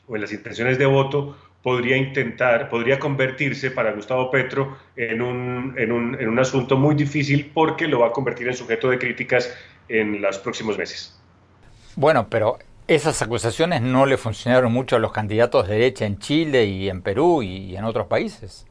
o 0.08 0.16
en 0.16 0.22
las 0.22 0.34
intenciones 0.34 0.78
de 0.78 0.86
voto, 0.86 1.38
podría 1.64 1.98
intentar, 1.98 2.70
podría 2.70 3.00
convertirse 3.00 3.72
para 3.72 3.92
Gustavo 3.92 4.32
Petro 4.32 4.78
en 4.96 5.22
un, 5.22 5.76
en 5.78 5.92
un, 5.92 6.20
en 6.20 6.30
un 6.30 6.40
asunto 6.40 6.78
muy 6.78 6.96
difícil 6.96 7.52
porque 7.54 7.88
lo 7.88 8.00
va 8.00 8.08
a 8.08 8.12
convertir 8.12 8.48
en 8.48 8.54
sujeto 8.54 8.90
de 8.90 9.00
críticas 9.00 9.58
en 9.90 10.22
los 10.22 10.38
próximos 10.40 10.78
meses. 10.78 11.20
Bueno, 11.96 12.28
pero 12.30 12.60
esas 12.88 13.22
acusaciones 13.22 13.82
no 13.82 14.06
le 14.06 14.18
funcionaron 14.18 14.72
mucho 14.72 14.96
a 14.96 15.00
los 15.00 15.12
candidatos 15.12 15.68
de 15.68 15.76
derecha 15.76 16.06
en 16.06 16.20
Chile 16.20 16.66
y 16.66 16.90
en 16.90 17.02
Perú 17.02 17.44
y 17.44 17.76
en 17.76 17.84
otros 17.84 18.08
países. 18.08 18.66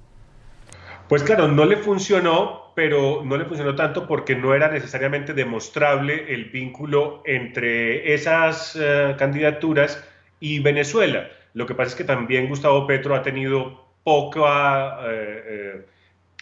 Pues 1.09 1.23
claro, 1.23 1.47
no 1.49 1.65
le 1.65 1.77
funcionó, 1.77 2.73
pero 2.75 3.23
no 3.25 3.37
le 3.37 3.45
funcionó 3.45 3.77
tanto 3.77 4.09
porque 4.09 4.35
no 4.35 4.55
era 4.55 4.69
necesariamente 4.69 5.35
demostrable 5.35 6.35
el 6.35 6.47
vínculo 6.47 7.23
entre 7.25 8.13
esas 8.13 8.77
eh, 8.81 9.15
candidaturas 9.17 10.03
y 10.41 10.59
Venezuela. 10.59 11.29
Lo 11.55 11.67
que 11.67 11.75
pasa 11.75 11.91
es 11.91 11.95
que 11.95 12.05
también 12.05 12.49
Gustavo 12.49 12.87
Petro 12.87 13.15
ha 13.15 13.23
tenido 13.23 13.87
poca 14.03 14.99
eh, 15.09 15.43
eh, 15.47 15.87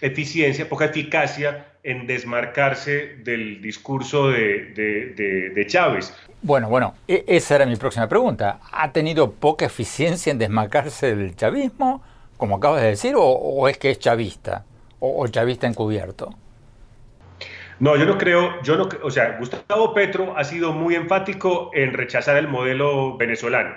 eficiencia, 0.05 0.69
poca 0.69 0.85
eficacia 0.85 1.67
en 1.83 2.07
desmarcarse 2.07 3.17
del 3.25 3.63
discurso 3.63 4.29
de, 4.29 5.65
Chávez. 5.67 6.15
Bueno, 6.43 6.69
bueno, 6.69 6.95
e, 7.09 7.25
esa 7.27 7.57
era 7.57 7.67
mi 7.67 7.77
próxima 7.77 8.07
pregunta. 8.07 8.61
¿Ha 8.71 8.93
tenido 8.93 9.33
poca 9.33 9.65
eficiencia 9.65 10.31
en 10.31 10.39
desmarcarse 10.39 11.17
del 11.17 11.35
chavismo, 11.35 12.03
como 12.37 12.57
acabas 12.57 12.83
de 12.83 12.89
decir, 12.89 13.15
o, 13.17 13.67
es 13.69 13.79
que 13.79 13.91
es 13.91 13.99
chavista, 13.99 14.65
o, 15.01 15.27
chavista 15.29 15.67
encubierto? 15.67 16.35
No, 17.81 17.97
yo 17.97 18.05
no 18.05 18.19
creo, 18.19 18.63
yo 18.63 18.77
no, 18.77 18.89
o 19.03 19.11
sea, 19.11 19.37
Gustavo 19.39 19.95
Petro 19.95 20.37
ha 20.37 20.45
sido 20.45 20.73
muy 20.73 20.95
enfático 20.95 21.71
en 21.75 21.93
rechazar 21.93 22.37
el 22.37 22.47
modelo 22.47 23.17
venezolano. 23.17 23.75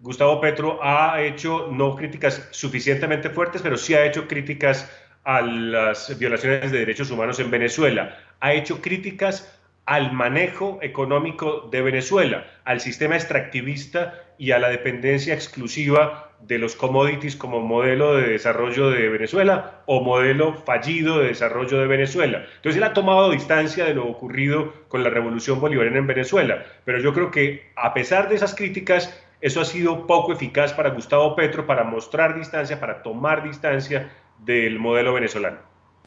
Gustavo 0.00 0.40
Petro 0.40 0.80
ha 0.82 1.20
hecho 1.22 1.68
no 1.70 1.94
críticas 1.96 2.48
suficientemente 2.50 3.30
fuertes, 3.30 3.62
pero 3.62 3.76
sí 3.76 3.94
ha 3.94 4.04
hecho 4.04 4.28
críticas 4.28 4.90
a 5.24 5.40
las 5.40 6.18
violaciones 6.18 6.70
de 6.70 6.78
derechos 6.78 7.10
humanos 7.10 7.40
en 7.40 7.50
Venezuela, 7.50 8.18
ha 8.40 8.52
hecho 8.52 8.80
críticas 8.80 9.60
al 9.86 10.12
manejo 10.12 10.78
económico 10.82 11.68
de 11.70 11.82
Venezuela, 11.82 12.46
al 12.64 12.80
sistema 12.80 13.16
extractivista 13.16 14.14
y 14.38 14.52
a 14.52 14.58
la 14.58 14.68
dependencia 14.68 15.34
exclusiva 15.34 16.30
de 16.40 16.58
los 16.58 16.74
commodities 16.74 17.36
como 17.36 17.60
modelo 17.60 18.16
de 18.16 18.28
desarrollo 18.28 18.90
de 18.90 19.08
Venezuela 19.08 19.82
o 19.86 20.02
modelo 20.02 20.54
fallido 20.54 21.18
de 21.18 21.28
desarrollo 21.28 21.78
de 21.78 21.86
Venezuela. 21.86 22.44
Entonces 22.56 22.76
él 22.76 22.82
ha 22.82 22.92
tomado 22.92 23.30
distancia 23.30 23.84
de 23.84 23.94
lo 23.94 24.06
ocurrido 24.06 24.72
con 24.88 25.02
la 25.02 25.10
revolución 25.10 25.60
bolivariana 25.60 25.98
en 25.98 26.06
Venezuela, 26.06 26.64
pero 26.84 26.98
yo 26.98 27.12
creo 27.14 27.30
que 27.30 27.70
a 27.76 27.94
pesar 27.94 28.28
de 28.28 28.34
esas 28.36 28.54
críticas, 28.54 29.18
eso 29.40 29.60
ha 29.60 29.64
sido 29.64 30.06
poco 30.06 30.32
eficaz 30.32 30.72
para 30.72 30.90
Gustavo 30.90 31.36
Petro 31.36 31.66
para 31.66 31.84
mostrar 31.84 32.34
distancia, 32.34 32.80
para 32.80 33.02
tomar 33.02 33.42
distancia 33.42 34.10
del 34.38 34.78
modelo 34.78 35.12
venezolano. 35.12 35.58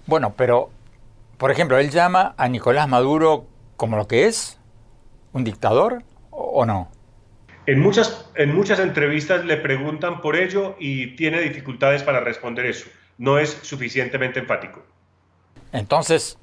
Bueno, 0.06 0.34
pero, 0.38 0.70
por 1.38 1.52
ejemplo, 1.52 1.78
él 1.78 1.90
llama 1.90 2.34
a 2.38 2.48
Nicolás 2.48 2.88
Maduro 2.88 3.46
como 3.76 3.98
lo 3.98 4.08
que 4.08 4.26
es, 4.26 4.60
un 5.34 5.44
dictador 5.44 6.04
o 6.32 6.66
no. 6.66 6.90
En 7.68 7.82
muchas, 7.82 8.30
en 8.36 8.56
muchas 8.56 8.80
entrevistas 8.80 9.44
le 9.44 9.58
preguntan 9.58 10.22
por 10.22 10.38
ello 10.38 10.78
y 10.80 11.16
tiene 11.18 11.42
dificultades 11.42 12.02
para 12.02 12.22
responder 12.22 12.66
eso. 12.66 12.88
No 13.18 13.40
es 13.40 13.50
suficientemente 13.50 14.40
enfático. 14.40 14.84
Entonces, 15.74 16.38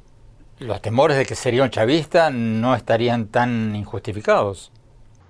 los 0.58 0.82
temores 0.82 1.16
de 1.16 1.24
que 1.24 1.34
sería 1.34 1.62
un 1.62 1.70
chavista 1.70 2.30
no 2.30 2.74
estarían 2.74 3.28
tan 3.28 3.74
injustificados. 3.74 4.70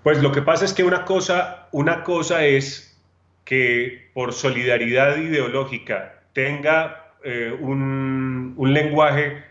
Pues 0.02 0.20
lo 0.20 0.32
que 0.32 0.42
pasa 0.42 0.64
es 0.64 0.72
que 0.72 0.82
una 0.82 1.04
cosa, 1.04 1.68
una 1.70 2.02
cosa 2.02 2.44
es 2.44 3.00
que 3.44 4.10
por 4.14 4.32
solidaridad 4.32 5.16
ideológica 5.16 6.13
tenga 6.34 7.14
eh, 7.24 7.56
un, 7.58 8.54
lenguaje 8.58 9.42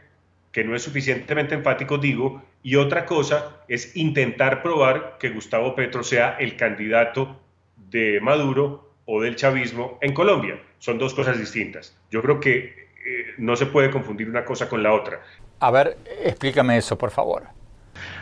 que 0.52 0.64
no 0.64 0.76
es 0.76 0.84
suficientemente 0.84 1.56
enfático, 1.56 1.98
digo, 1.98 2.44
y 2.62 2.76
otra 2.76 3.06
cosa 3.06 3.64
es 3.68 3.96
intentar 3.96 4.62
probar 4.62 5.18
que 5.20 5.30
Gustavo 5.30 5.74
Petro 5.74 6.04
sea 6.04 6.38
el 6.40 6.56
candidato 6.56 7.42
de 7.90 8.20
Maduro 8.22 8.94
o 9.06 9.22
del 9.22 9.36
chavismo 9.36 9.98
en 10.02 10.14
Colombia. 10.14 10.62
Son 10.78 11.00
dos 11.00 11.16
cosas 11.16 11.40
distintas. 11.40 11.98
Yo 12.12 12.22
creo 12.22 12.40
que 12.40 12.90
eh, 13.06 13.34
no 13.38 13.56
se 13.56 13.66
puede 13.66 13.90
confundir 13.90 14.30
una 14.30 14.46
cosa 14.46 14.70
con 14.70 14.84
la 14.84 14.94
otra. 14.94 15.22
A 15.60 15.72
ver, 15.72 15.98
explícame 16.24 16.78
eso, 16.78 16.98
por 16.98 17.10
favor. 17.10 17.44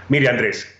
Mire, 0.07 0.29
Andrés, 0.29 0.79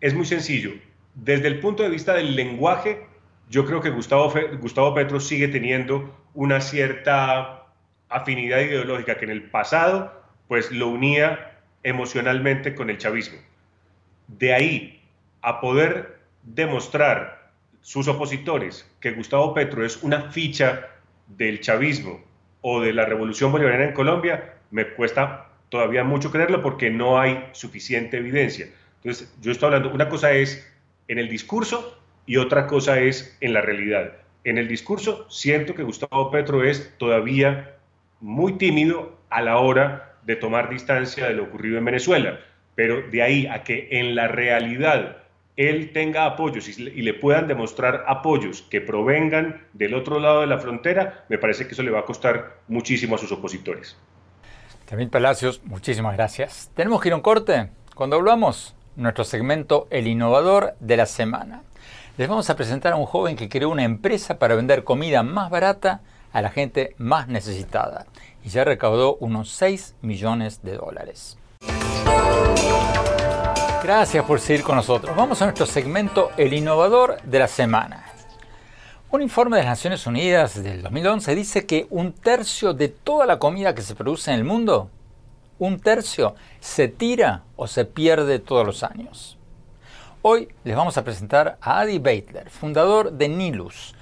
es 0.00 0.14
muy 0.14 0.24
sencillo. 0.24 0.72
Desde 1.14 1.46
el 1.46 1.60
punto 1.60 1.82
de 1.82 1.90
vista 1.90 2.14
del 2.14 2.34
lenguaje, 2.34 3.06
yo 3.48 3.66
creo 3.66 3.80
que 3.80 3.90
Gustavo, 3.90 4.32
Gustavo 4.60 4.94
Petro 4.94 5.20
sigue 5.20 5.48
teniendo 5.48 6.14
una 6.34 6.60
cierta 6.60 7.66
afinidad 8.08 8.60
ideológica 8.60 9.16
que 9.16 9.24
en 9.24 9.30
el 9.30 9.50
pasado 9.50 10.22
pues 10.48 10.70
lo 10.70 10.88
unía 10.88 11.58
emocionalmente 11.82 12.74
con 12.74 12.90
el 12.90 12.98
chavismo. 12.98 13.38
De 14.28 14.54
ahí 14.54 15.02
a 15.40 15.60
poder 15.60 16.18
demostrar 16.42 17.50
sus 17.80 18.08
opositores 18.08 18.88
que 19.00 19.12
Gustavo 19.12 19.54
Petro 19.54 19.84
es 19.84 20.02
una 20.02 20.30
ficha 20.30 20.88
del 21.26 21.60
chavismo 21.60 22.20
o 22.60 22.80
de 22.80 22.92
la 22.92 23.04
revolución 23.04 23.50
bolivariana 23.50 23.88
en 23.88 23.94
Colombia, 23.94 24.54
me 24.70 24.86
cuesta 24.88 25.48
todavía 25.68 26.04
mucho 26.04 26.30
creerlo 26.30 26.62
porque 26.62 26.90
no 26.90 27.18
hay 27.18 27.48
suficiente 27.52 28.18
evidencia. 28.18 28.68
Entonces, 28.96 29.34
yo 29.40 29.50
estoy 29.50 29.66
hablando, 29.66 29.90
una 29.90 30.08
cosa 30.08 30.32
es 30.32 30.70
en 31.08 31.18
el 31.18 31.28
discurso 31.28 32.01
y 32.26 32.36
otra 32.36 32.66
cosa 32.66 33.00
es 33.00 33.36
en 33.40 33.52
la 33.52 33.60
realidad. 33.60 34.12
En 34.44 34.58
el 34.58 34.68
discurso 34.68 35.26
siento 35.30 35.74
que 35.74 35.82
Gustavo 35.82 36.30
Petro 36.30 36.64
es 36.64 36.94
todavía 36.98 37.76
muy 38.20 38.54
tímido 38.54 39.18
a 39.30 39.42
la 39.42 39.58
hora 39.58 40.16
de 40.24 40.36
tomar 40.36 40.70
distancia 40.70 41.26
de 41.26 41.34
lo 41.34 41.44
ocurrido 41.44 41.78
en 41.78 41.84
Venezuela, 41.84 42.40
pero 42.74 43.02
de 43.10 43.22
ahí 43.22 43.46
a 43.46 43.64
que 43.64 43.88
en 43.90 44.14
la 44.14 44.28
realidad 44.28 45.18
él 45.56 45.92
tenga 45.92 46.24
apoyos 46.24 46.68
y, 46.68 47.02
le 47.02 47.14
puedan 47.14 47.46
demostrar 47.46 48.04
apoyos 48.06 48.62
que 48.62 48.80
provengan 48.80 49.66
del 49.72 49.94
otro 49.94 50.18
lado 50.18 50.40
de 50.40 50.46
la 50.46 50.58
frontera, 50.58 51.24
me 51.28 51.38
parece 51.38 51.66
que 51.66 51.72
eso 51.72 51.82
le 51.82 51.90
va 51.90 52.00
a 52.00 52.04
costar 52.04 52.58
muchísimo 52.68 53.16
a 53.16 53.18
sus 53.18 53.32
opositores. 53.32 53.96
También 54.86 55.10
Palacios, 55.10 55.62
muchísimas 55.64 56.14
gracias. 56.16 56.70
¿Tenemos 56.74 57.00
que 57.00 57.08
ir 57.08 57.12
a 57.12 57.16
un 57.16 57.22
corte? 57.22 57.70
Cuando 57.94 58.16
hablamos, 58.16 58.74
nuestro 58.96 59.24
segmento 59.24 59.88
El 59.90 60.06
Innovador 60.06 60.74
de 60.80 60.96
la 60.96 61.06
Semana. 61.06 61.62
Les 62.18 62.28
vamos 62.28 62.50
a 62.50 62.56
presentar 62.56 62.92
a 62.92 62.96
un 62.96 63.06
joven 63.06 63.36
que 63.36 63.48
creó 63.48 63.70
una 63.70 63.84
empresa 63.84 64.38
para 64.38 64.54
vender 64.54 64.84
comida 64.84 65.22
más 65.22 65.48
barata 65.48 66.02
a 66.30 66.42
la 66.42 66.50
gente 66.50 66.94
más 66.98 67.26
necesitada 67.26 68.04
y 68.44 68.50
ya 68.50 68.64
recaudó 68.64 69.16
unos 69.16 69.50
6 69.52 69.94
millones 70.02 70.62
de 70.62 70.76
dólares. 70.76 71.38
Gracias 73.82 74.24
por 74.26 74.40
seguir 74.40 74.62
con 74.62 74.76
nosotros. 74.76 75.16
Vamos 75.16 75.40
a 75.40 75.46
nuestro 75.46 75.64
segmento 75.64 76.32
El 76.36 76.52
Innovador 76.52 77.16
de 77.22 77.38
la 77.38 77.48
Semana. 77.48 78.04
Un 79.10 79.22
informe 79.22 79.56
de 79.56 79.62
las 79.62 79.70
Naciones 79.70 80.06
Unidas 80.06 80.62
del 80.62 80.82
2011 80.82 81.34
dice 81.34 81.64
que 81.64 81.86
un 81.88 82.12
tercio 82.12 82.74
de 82.74 82.88
toda 82.88 83.24
la 83.24 83.38
comida 83.38 83.74
que 83.74 83.80
se 83.80 83.94
produce 83.94 84.30
en 84.30 84.36
el 84.36 84.44
mundo, 84.44 84.90
un 85.58 85.80
tercio, 85.80 86.34
se 86.60 86.88
tira 86.88 87.44
o 87.56 87.66
se 87.66 87.86
pierde 87.86 88.38
todos 88.38 88.66
los 88.66 88.82
años. 88.82 89.38
Hoy 90.24 90.48
les 90.62 90.76
vamos 90.76 90.96
a 90.96 91.02
presentar 91.02 91.58
a 91.60 91.80
Adi 91.80 91.98
Beitler, 91.98 92.48
fundador 92.48 93.10
de 93.10 93.28
Nilus, 93.28 93.92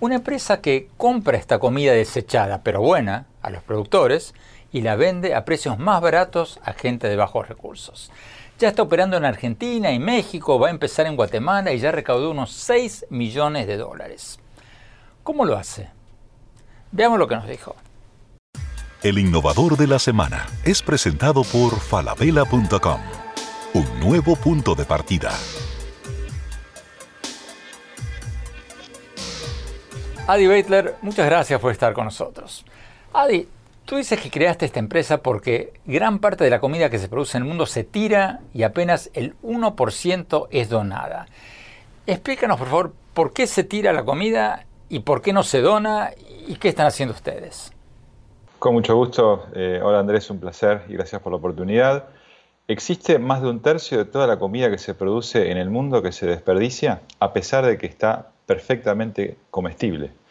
una 0.00 0.16
empresa 0.16 0.60
que 0.60 0.90
compra 0.98 1.38
esta 1.38 1.58
comida 1.58 1.92
desechada, 1.92 2.60
pero 2.62 2.82
buena, 2.82 3.24
a 3.40 3.48
los 3.48 3.62
productores 3.62 4.34
y 4.70 4.82
la 4.82 4.96
vende 4.96 5.34
a 5.34 5.46
precios 5.46 5.78
más 5.78 6.02
baratos 6.02 6.60
a 6.62 6.74
gente 6.74 7.08
de 7.08 7.16
bajos 7.16 7.48
recursos. 7.48 8.10
Ya 8.58 8.68
está 8.68 8.82
operando 8.82 9.16
en 9.16 9.24
Argentina 9.24 9.90
y 9.92 9.98
México, 9.98 10.58
va 10.58 10.68
a 10.68 10.72
empezar 10.72 11.06
en 11.06 11.16
Guatemala 11.16 11.72
y 11.72 11.78
ya 11.78 11.90
recaudó 11.90 12.32
unos 12.32 12.52
6 12.52 13.06
millones 13.08 13.66
de 13.66 13.78
dólares. 13.78 14.40
¿Cómo 15.22 15.46
lo 15.46 15.56
hace? 15.56 15.88
Veamos 16.90 17.18
lo 17.18 17.26
que 17.26 17.36
nos 17.36 17.48
dijo. 17.48 17.76
El 19.02 19.16
innovador 19.16 19.78
de 19.78 19.86
la 19.86 19.98
semana 19.98 20.46
es 20.66 20.82
presentado 20.82 21.44
por 21.44 21.80
falabella.com. 21.80 23.00
Un 23.74 24.00
nuevo 24.00 24.36
punto 24.36 24.74
de 24.74 24.84
partida. 24.84 25.32
Adi 30.32 30.46
Beitler, 30.46 30.94
muchas 31.02 31.26
gracias 31.26 31.60
por 31.60 31.72
estar 31.72 31.92
con 31.92 32.06
nosotros. 32.06 32.64
Adi, 33.12 33.46
Tú 33.84 33.96
dices 33.96 34.18
que 34.18 34.30
creaste 34.30 34.64
esta 34.64 34.78
empresa 34.78 35.18
porque 35.18 35.74
gran 35.84 36.20
parte 36.20 36.42
de 36.42 36.48
la 36.48 36.58
comida 36.58 36.88
que 36.88 36.98
se 36.98 37.08
produce 37.08 37.36
en 37.36 37.42
el 37.42 37.48
mundo 37.50 37.66
se 37.66 37.84
tira 37.84 38.40
y 38.54 38.62
apenas 38.62 39.10
el 39.12 39.34
1% 39.42 40.46
es 40.50 40.70
donada. 40.70 41.26
Explícanos, 42.06 42.58
por 42.58 42.68
favor, 42.68 42.92
por 43.12 43.34
qué 43.34 43.46
se 43.46 43.62
tira 43.62 43.92
la 43.92 44.04
comida 44.04 44.64
y 44.88 45.00
por 45.00 45.20
qué 45.20 45.34
no 45.34 45.42
se 45.42 45.60
dona 45.60 46.12
y 46.46 46.54
qué 46.54 46.68
están 46.68 46.86
haciendo 46.86 47.12
ustedes. 47.12 47.70
Con 48.58 48.72
mucho 48.72 48.96
gusto. 48.96 49.48
Eh, 49.54 49.82
hola 49.82 49.98
Andrés, 49.98 50.30
un 50.30 50.38
placer 50.38 50.84
y 50.88 50.94
gracias 50.94 51.20
por 51.20 51.32
la 51.32 51.36
oportunidad. 51.36 52.04
Existe 52.68 53.18
más 53.18 53.42
de 53.42 53.50
un 53.50 53.60
tercio 53.60 53.98
de 53.98 54.06
toda 54.06 54.26
la 54.26 54.38
comida 54.38 54.70
que 54.70 54.78
se 54.78 54.94
produce 54.94 55.50
en 55.50 55.58
el 55.58 55.68
mundo 55.68 56.00
que 56.00 56.12
se 56.12 56.24
desperdicia, 56.24 57.02
a 57.20 57.34
pesar 57.34 57.66
de 57.66 57.76
que 57.76 57.86
está 57.86 58.30
perfectamente 58.46 59.36
comestible. 59.50 60.21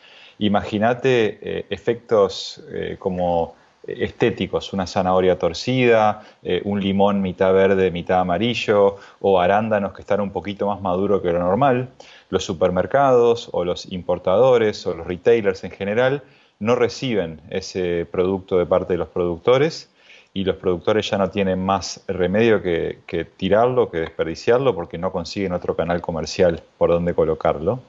Imagínate 0.41 1.38
eh, 1.39 1.65
efectos 1.69 2.63
eh, 2.73 2.95
como 2.97 3.54
estéticos, 3.86 4.73
una 4.73 4.88
zanahoria 4.88 5.38
torcida, 5.38 6.23
eh, 6.41 6.63
un 6.65 6.82
limón 6.82 7.21
mitad 7.21 7.54
verde, 7.54 7.91
mitad 7.91 8.21
amarillo, 8.21 8.95
o 9.19 9.39
arándanos 9.39 9.93
que 9.93 10.01
están 10.01 10.19
un 10.19 10.32
poquito 10.32 10.65
más 10.65 10.82
maduros 10.82 11.21
que 11.21 11.32
lo 11.32 11.38
normal. 11.38 11.89
Los 12.32 12.43
supermercados 12.43 13.49
o 13.51 13.63
los 13.63 13.91
importadores 13.91 14.88
o 14.88 14.95
los 14.95 15.06
retailers 15.06 15.63
en 15.63 15.71
general 15.71 16.23
no 16.58 16.73
reciben 16.73 17.41
ese 17.51 18.08
producto 18.12 18.58
de 18.58 18.65
parte 18.65 18.93
de 18.93 18.97
los 18.97 19.10
productores 19.10 19.91
y 20.34 20.43
los 20.43 20.56
productores 20.56 21.08
ya 21.08 21.19
no 21.19 21.30
tienen 21.30 21.63
más 21.63 22.04
remedio 22.08 22.63
que, 22.63 23.01
que 23.06 23.25
tirarlo, 23.25 23.91
que 23.91 23.99
desperdiciarlo, 23.99 24.73
porque 24.73 24.97
no 24.97 25.12
consiguen 25.12 25.54
otro 25.54 25.75
canal 25.75 26.01
comercial 26.01 26.63
por 26.80 26.89
donde 26.89 27.13
colocarlo. 27.13 27.82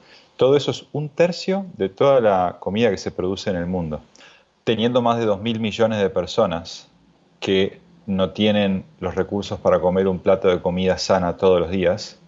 Todo 0.43 0.57
eso 0.57 0.71
es 0.71 0.85
un 0.91 1.07
tercio 1.07 1.67
de 1.77 1.87
toda 1.87 2.19
la 2.19 2.57
comida 2.59 2.91
que 2.91 2.97
se 2.97 3.11
produce 3.11 3.49
en 3.49 3.55
el 3.55 3.65
mundo. 3.65 4.01
Teniendo 4.65 5.01
más 5.01 5.17
de 5.17 5.25
2.000 5.25 5.57
millones 5.57 5.99
de 5.99 6.09
personas 6.09 6.89
que 7.39 7.79
no 8.07 8.31
tienen 8.31 8.83
los 8.99 9.15
recursos 9.15 9.57
para 9.57 9.79
comer 9.79 10.05
un 10.05 10.19
plato 10.19 10.49
de 10.49 10.61
comida 10.61 10.97
sana 10.97 11.37
todos 11.37 11.61
los 11.61 11.71
días, 11.71 12.19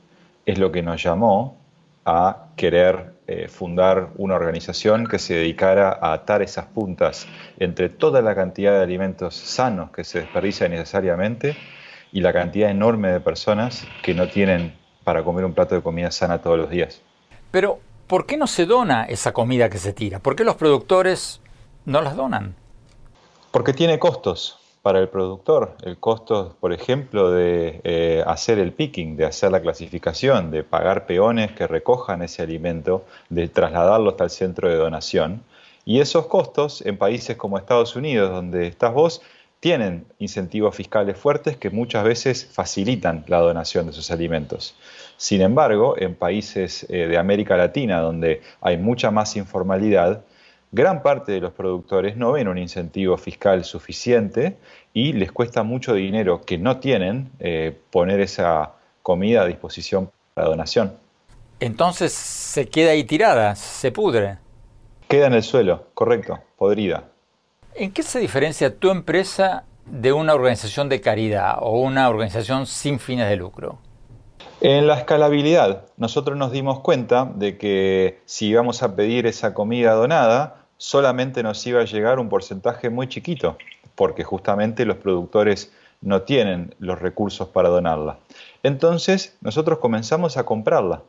es 0.46 0.58
lo 0.60 0.72
que 0.72 0.82
nos 0.82 1.04
llamó 1.04 1.58
a 2.06 2.46
querer 2.56 3.16
eh, 3.28 3.50
fundar 3.50 4.12
una 4.16 4.36
organización 4.36 5.08
que 5.08 5.20
se 5.20 5.34
dedicara 5.34 5.90
a 6.02 6.14
atar 6.14 6.42
esas 6.42 6.68
puntas 6.68 7.28
entre 7.60 7.90
toda 7.90 8.22
la 8.22 8.34
cantidad 8.34 8.78
de 8.78 8.84
alimentos 8.84 9.36
sanos 9.36 9.92
que 9.92 10.06
se 10.06 10.22
desperdicia 10.22 10.70
necesariamente 10.70 11.58
y 12.14 12.22
la 12.22 12.32
cantidad 12.32 12.70
enorme 12.70 13.12
de 13.12 13.20
personas 13.20 13.86
que 14.02 14.14
no 14.14 14.30
tienen 14.30 14.74
para 15.04 15.22
comer 15.22 15.44
un 15.44 15.54
plato 15.54 15.76
de 15.76 15.82
comida 15.82 16.12
sana 16.12 16.38
todos 16.38 16.58
los 16.58 16.70
días. 16.70 17.02
Pero 17.52 17.80
¿por 18.08 18.26
qué 18.26 18.38
no 18.38 18.48
se 18.48 18.66
dona 18.66 19.04
esa 19.06 19.34
comida 19.34 19.70
que 19.70 19.78
se 19.78 19.94
tira? 19.94 20.20
¿Por 20.20 20.36
qué 20.36 20.44
los 20.44 20.56
productores 20.56 21.42
no 21.86 22.02
las 22.02 22.16
donan? 22.16 22.56
Porque 23.52 23.74
tiene 23.74 24.00
costos 24.00 24.60
para 24.82 25.00
el 25.00 25.10
productor. 25.10 25.76
El 25.82 25.98
costo, 25.98 26.56
por 26.60 26.72
ejemplo, 26.72 27.32
de 27.32 27.82
eh, 27.84 28.24
hacer 28.28 28.60
el 28.60 28.72
picking, 28.72 29.18
de 29.18 29.26
hacer 29.26 29.52
la 29.52 29.60
clasificación, 29.60 30.52
de 30.52 30.64
pagar 30.64 31.08
peones 31.08 31.52
que 31.54 31.66
recojan 31.66 32.22
ese 32.22 32.44
alimento, 32.44 33.04
de 33.30 33.48
trasladarlo 33.48 34.12
hasta 34.12 34.26
el 34.26 34.30
centro 34.30 34.70
de 34.70 34.76
donación. 34.76 35.44
Y 35.86 36.02
esos 36.02 36.28
costos 36.28 36.86
en 36.86 36.98
países 36.98 37.36
como 37.36 37.58
Estados 37.58 37.96
Unidos, 37.96 38.30
donde 38.30 38.68
estás 38.68 38.94
vos, 38.94 39.22
tienen 39.60 40.06
incentivos 40.20 40.76
fiscales 40.76 41.18
fuertes 41.18 41.58
que 41.58 41.70
muchas 41.70 42.04
veces 42.04 42.46
facilitan 42.46 43.24
la 43.28 43.40
donación 43.40 43.86
de 43.86 43.92
esos 43.92 44.12
alimentos. 44.12 44.76
Sin 45.18 45.42
embargo, 45.42 45.96
en 45.98 46.16
países 46.16 46.86
eh, 46.90 47.08
de 47.08 47.18
América 47.18 47.58
Latina, 47.58 48.00
donde 48.00 48.42
hay 48.62 48.78
mucha 48.78 49.12
más 49.12 49.36
informalidad, 49.36 50.24
gran 50.72 51.02
parte 51.02 51.32
de 51.32 51.40
los 51.40 51.54
productores 51.54 52.18
no 52.18 52.34
ven 52.34 52.48
un 52.48 52.58
incentivo 52.58 53.18
fiscal 53.18 53.64
suficiente 53.64 54.58
y 54.94 55.14
les 55.14 55.32
cuesta 55.32 55.64
mucho 55.64 55.94
dinero 55.94 56.42
que 56.42 56.58
no 56.58 56.80
tienen 56.80 57.32
eh, 57.40 57.78
poner 57.92 58.20
esa 58.20 58.74
comida 59.02 59.44
a 59.44 59.46
disposición 59.46 60.12
para 60.34 60.48
donación. 60.48 60.94
Entonces 61.60 62.12
se 62.12 62.68
queda 62.68 62.92
ahí 62.92 63.04
tirada, 63.06 63.56
se 63.56 63.92
pudre. 63.92 64.38
Queda 65.08 65.28
en 65.28 65.34
el 65.34 65.44
suelo, 65.44 65.88
correcto, 65.94 66.40
podrida. 66.58 67.15
¿En 67.78 67.92
qué 67.92 68.04
se 68.04 68.20
diferencia 68.20 68.74
tu 68.74 68.90
empresa 68.90 69.66
de 69.86 70.14
una 70.14 70.34
organización 70.34 70.88
de 70.88 71.02
caridad 71.02 71.58
o 71.60 71.82
una 71.82 72.08
organización 72.08 72.68
sin 72.68 73.00
fines 73.00 73.28
de 73.28 73.36
lucro? 73.36 73.80
En 74.62 74.88
la 74.88 74.98
escalabilidad, 74.98 75.84
nosotros 75.98 76.38
nos 76.38 76.54
dimos 76.54 76.80
cuenta 76.80 77.30
de 77.36 77.58
que 77.58 78.22
si 78.24 78.48
íbamos 78.48 78.82
a 78.82 78.96
pedir 78.96 79.26
esa 79.26 79.54
comida 79.54 79.92
donada, 79.92 80.68
solamente 80.78 81.44
nos 81.44 81.68
iba 81.68 81.82
a 81.82 81.86
llegar 81.86 82.18
un 82.18 82.30
porcentaje 82.30 82.90
muy 82.90 83.10
chiquito, 83.10 83.58
porque 83.96 84.24
justamente 84.24 84.86
los 84.86 84.96
productores 84.96 85.74
no 86.00 86.22
tienen 86.22 86.74
los 86.80 87.02
recursos 87.02 87.50
para 87.50 87.68
donarla. 87.68 88.20
Entonces, 88.64 89.36
nosotros 89.42 89.80
comenzamos 89.80 90.38
a 90.38 90.46
comprarla, 90.46 91.02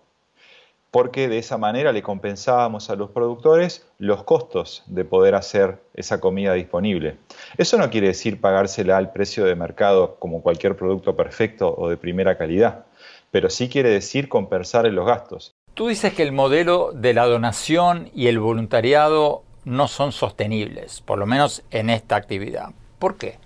porque 0.97 1.29
de 1.29 1.37
esa 1.37 1.59
manera 1.59 1.93
le 1.93 2.03
compensábamos 2.03 2.89
a 2.89 2.97
los 2.97 3.11
productores 3.11 3.87
los 3.99 4.25
costos 4.25 4.83
de 4.87 5.05
poder 5.05 5.35
hacer 5.35 5.83
esa 5.93 6.21
comida 6.21 6.55
disponible. 6.55 7.19
Eso 7.59 7.77
no 7.77 7.91
quiere 7.91 8.07
decir 8.07 8.41
pagársela 8.41 8.97
al 8.97 9.13
precio 9.13 9.45
de 9.45 9.55
mercado 9.55 10.17
como 10.19 10.41
cualquier 10.41 10.75
producto 10.75 11.15
perfecto 11.15 11.75
o 11.77 11.91
de 11.91 11.99
primera 11.99 12.39
calidad 12.39 12.87
pero 13.31 13.51
sí 13.51 13.69
quiere 13.69 13.91
decir 13.91 14.31
compensar 14.31 14.87
en 14.87 14.95
los 14.95 15.07
gastos. 15.07 15.55
Tú 15.75 15.89
dices 15.89 16.15
que 16.15 16.23
el 16.23 16.33
modelo 16.33 16.93
de 16.95 17.13
la 17.13 17.27
donación 17.27 18.11
y 18.15 18.29
el 18.29 18.39
voluntariado 18.39 19.43
no 19.65 19.89
son 19.89 20.13
sostenibles, 20.13 21.03
por 21.03 21.19
lo 21.19 21.27
menos 21.27 21.63
en 21.71 21.91
esta 21.91 22.17
actividad. 22.17 22.71
¿Por 22.99 23.19
qué? 23.19 23.39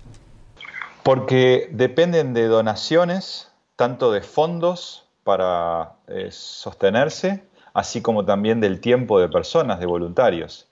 Porque 1.03 1.67
dependen 1.71 2.33
de 2.33 2.45
donaciones, 2.45 3.51
tanto 3.75 4.13
de 4.13 4.21
fondos 4.21 5.00
para 5.23 5.93
eh, 6.07 6.29
sostenerse, 6.31 7.43
así 7.73 8.01
como 8.01 8.25
también 8.25 8.59
del 8.59 8.79
tiempo 8.79 9.19
de 9.19 9.29
personas, 9.29 9.79
de 9.79 9.85
voluntarios. 9.85 10.67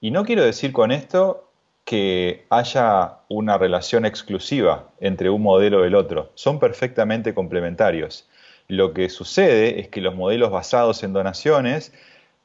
Y 0.00 0.10
no 0.10 0.24
quiero 0.24 0.44
decir 0.44 0.72
con 0.72 0.92
esto 0.92 1.50
que 1.84 2.46
haya 2.50 3.18
una 3.28 3.58
relación 3.58 4.06
exclusiva 4.06 4.88
entre 5.00 5.30
un 5.30 5.42
modelo 5.42 5.84
y 5.84 5.88
el 5.88 5.94
otro. 5.94 6.30
Son 6.34 6.58
perfectamente 6.58 7.34
complementarios. 7.34 8.28
Lo 8.68 8.94
que 8.94 9.08
sucede 9.10 9.80
es 9.80 9.88
que 9.88 10.00
los 10.00 10.14
modelos 10.14 10.50
basados 10.50 11.02
en 11.02 11.12
donaciones 11.12 11.92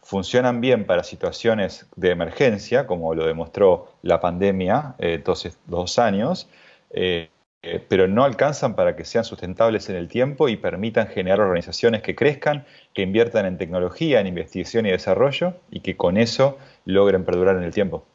funcionan 0.01 0.59
bien 0.59 0.85
para 0.85 1.03
situaciones 1.03 1.87
de 1.95 2.11
emergencia, 2.11 2.87
como 2.87 3.13
lo 3.13 3.25
demostró 3.25 3.93
la 4.01 4.19
pandemia 4.19 4.95
eh, 4.97 5.23
dos, 5.23 5.99
años, 5.99 6.49
eh, 6.91 7.29
eh, 7.61 7.83
pero 7.89 8.07
no 8.07 8.23
alcanzan 8.23 8.75
para 8.75 8.95
que 8.95 9.03
sean 9.03 9.25
sustentables 9.25 9.89
en 9.89 9.97
el 9.97 10.07
tiempo 10.07 10.47
y 10.47 10.55
permitan 10.55 11.07
generar 11.07 11.41
organizaciones 11.41 12.01
que 12.01 12.15
crezcan, 12.15 12.65
que 12.93 13.01
inviertan 13.01 13.45
en 13.45 13.57
tecnología, 13.57 14.21
en 14.21 14.27
investigación 14.27 14.85
y 14.85 14.91
desarrollo 14.91 15.55
y 15.69 15.81
que 15.81 15.97
con 15.97 16.17
eso 16.17 16.57
logren 16.85 17.25
perdurar 17.25 17.57
en 17.57 17.63
el 17.63 17.73
tiempo. 17.73 18.05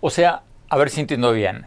O 0.00 0.08
sea, 0.08 0.42
a 0.68 0.76
ver 0.76 0.88
si 0.88 1.00
entiendo 1.00 1.32
bien. 1.32 1.66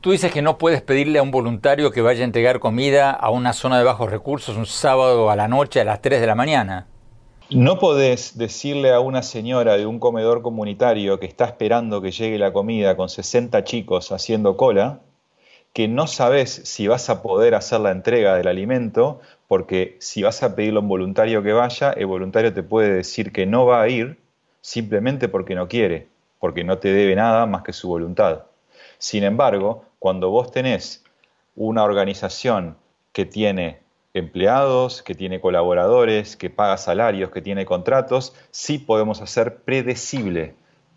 Tú 0.00 0.12
dices 0.12 0.30
que 0.30 0.42
no 0.42 0.56
puedes 0.56 0.80
pedirle 0.80 1.18
a 1.18 1.22
un 1.22 1.32
voluntario 1.32 1.90
que 1.90 2.02
vaya 2.02 2.20
a 2.20 2.24
entregar 2.24 2.60
comida 2.60 3.10
a 3.10 3.30
una 3.30 3.52
zona 3.52 3.78
de 3.78 3.84
bajos 3.84 4.10
recursos 4.10 4.56
un 4.56 4.66
sábado 4.66 5.30
a 5.30 5.36
la 5.36 5.48
noche 5.48 5.80
a 5.80 5.84
las 5.84 6.02
3 6.02 6.20
de 6.20 6.26
la 6.26 6.34
mañana. 6.36 6.86
No 7.50 7.78
podés 7.78 8.38
decirle 8.38 8.92
a 8.92 9.00
una 9.00 9.22
señora 9.22 9.76
de 9.76 9.86
un 9.86 9.98
comedor 9.98 10.42
comunitario 10.42 11.18
que 11.18 11.26
está 11.26 11.46
esperando 11.46 12.00
que 12.00 12.12
llegue 12.12 12.38
la 12.38 12.52
comida 12.52 12.96
con 12.96 13.08
60 13.08 13.64
chicos 13.64 14.12
haciendo 14.12 14.56
cola, 14.56 15.00
que 15.74 15.88
no 15.88 16.06
sabes 16.06 16.62
si 16.64 16.88
vas 16.88 17.10
a 17.10 17.20
poder 17.20 17.54
hacer 17.54 17.80
la 17.80 17.90
entrega 17.90 18.34
del 18.36 18.48
alimento, 18.48 19.20
porque 19.48 19.96
si 20.00 20.22
vas 20.22 20.42
a 20.42 20.56
pedirle 20.56 20.78
a 20.78 20.82
un 20.82 20.88
voluntario 20.88 21.42
que 21.42 21.52
vaya, 21.52 21.90
el 21.92 22.06
voluntario 22.06 22.54
te 22.54 22.62
puede 22.62 22.90
decir 22.90 23.32
que 23.32 23.44
no 23.44 23.66
va 23.66 23.82
a 23.82 23.88
ir 23.88 24.18
simplemente 24.62 25.28
porque 25.28 25.54
no 25.54 25.68
quiere 25.68 26.14
porque 26.44 26.62
no 26.62 26.76
te 26.76 26.92
debe 26.92 27.16
nada 27.16 27.46
más 27.46 27.62
que 27.62 27.72
su 27.72 27.88
voluntad. 27.88 28.42
Sin 28.98 29.24
embargo, 29.24 29.86
cuando 29.98 30.28
vos 30.28 30.50
tenés 30.50 31.02
una 31.56 31.84
organización 31.84 32.76
que 33.14 33.24
tiene 33.24 33.80
empleados, 34.12 35.02
que 35.02 35.14
tiene 35.14 35.40
colaboradores, 35.40 36.36
que 36.36 36.50
paga 36.50 36.76
salarios, 36.76 37.30
que 37.30 37.40
tiene 37.40 37.64
contratos, 37.64 38.34
sí 38.50 38.76
podemos 38.76 39.22
hacer 39.22 39.62
predecible 39.62 40.54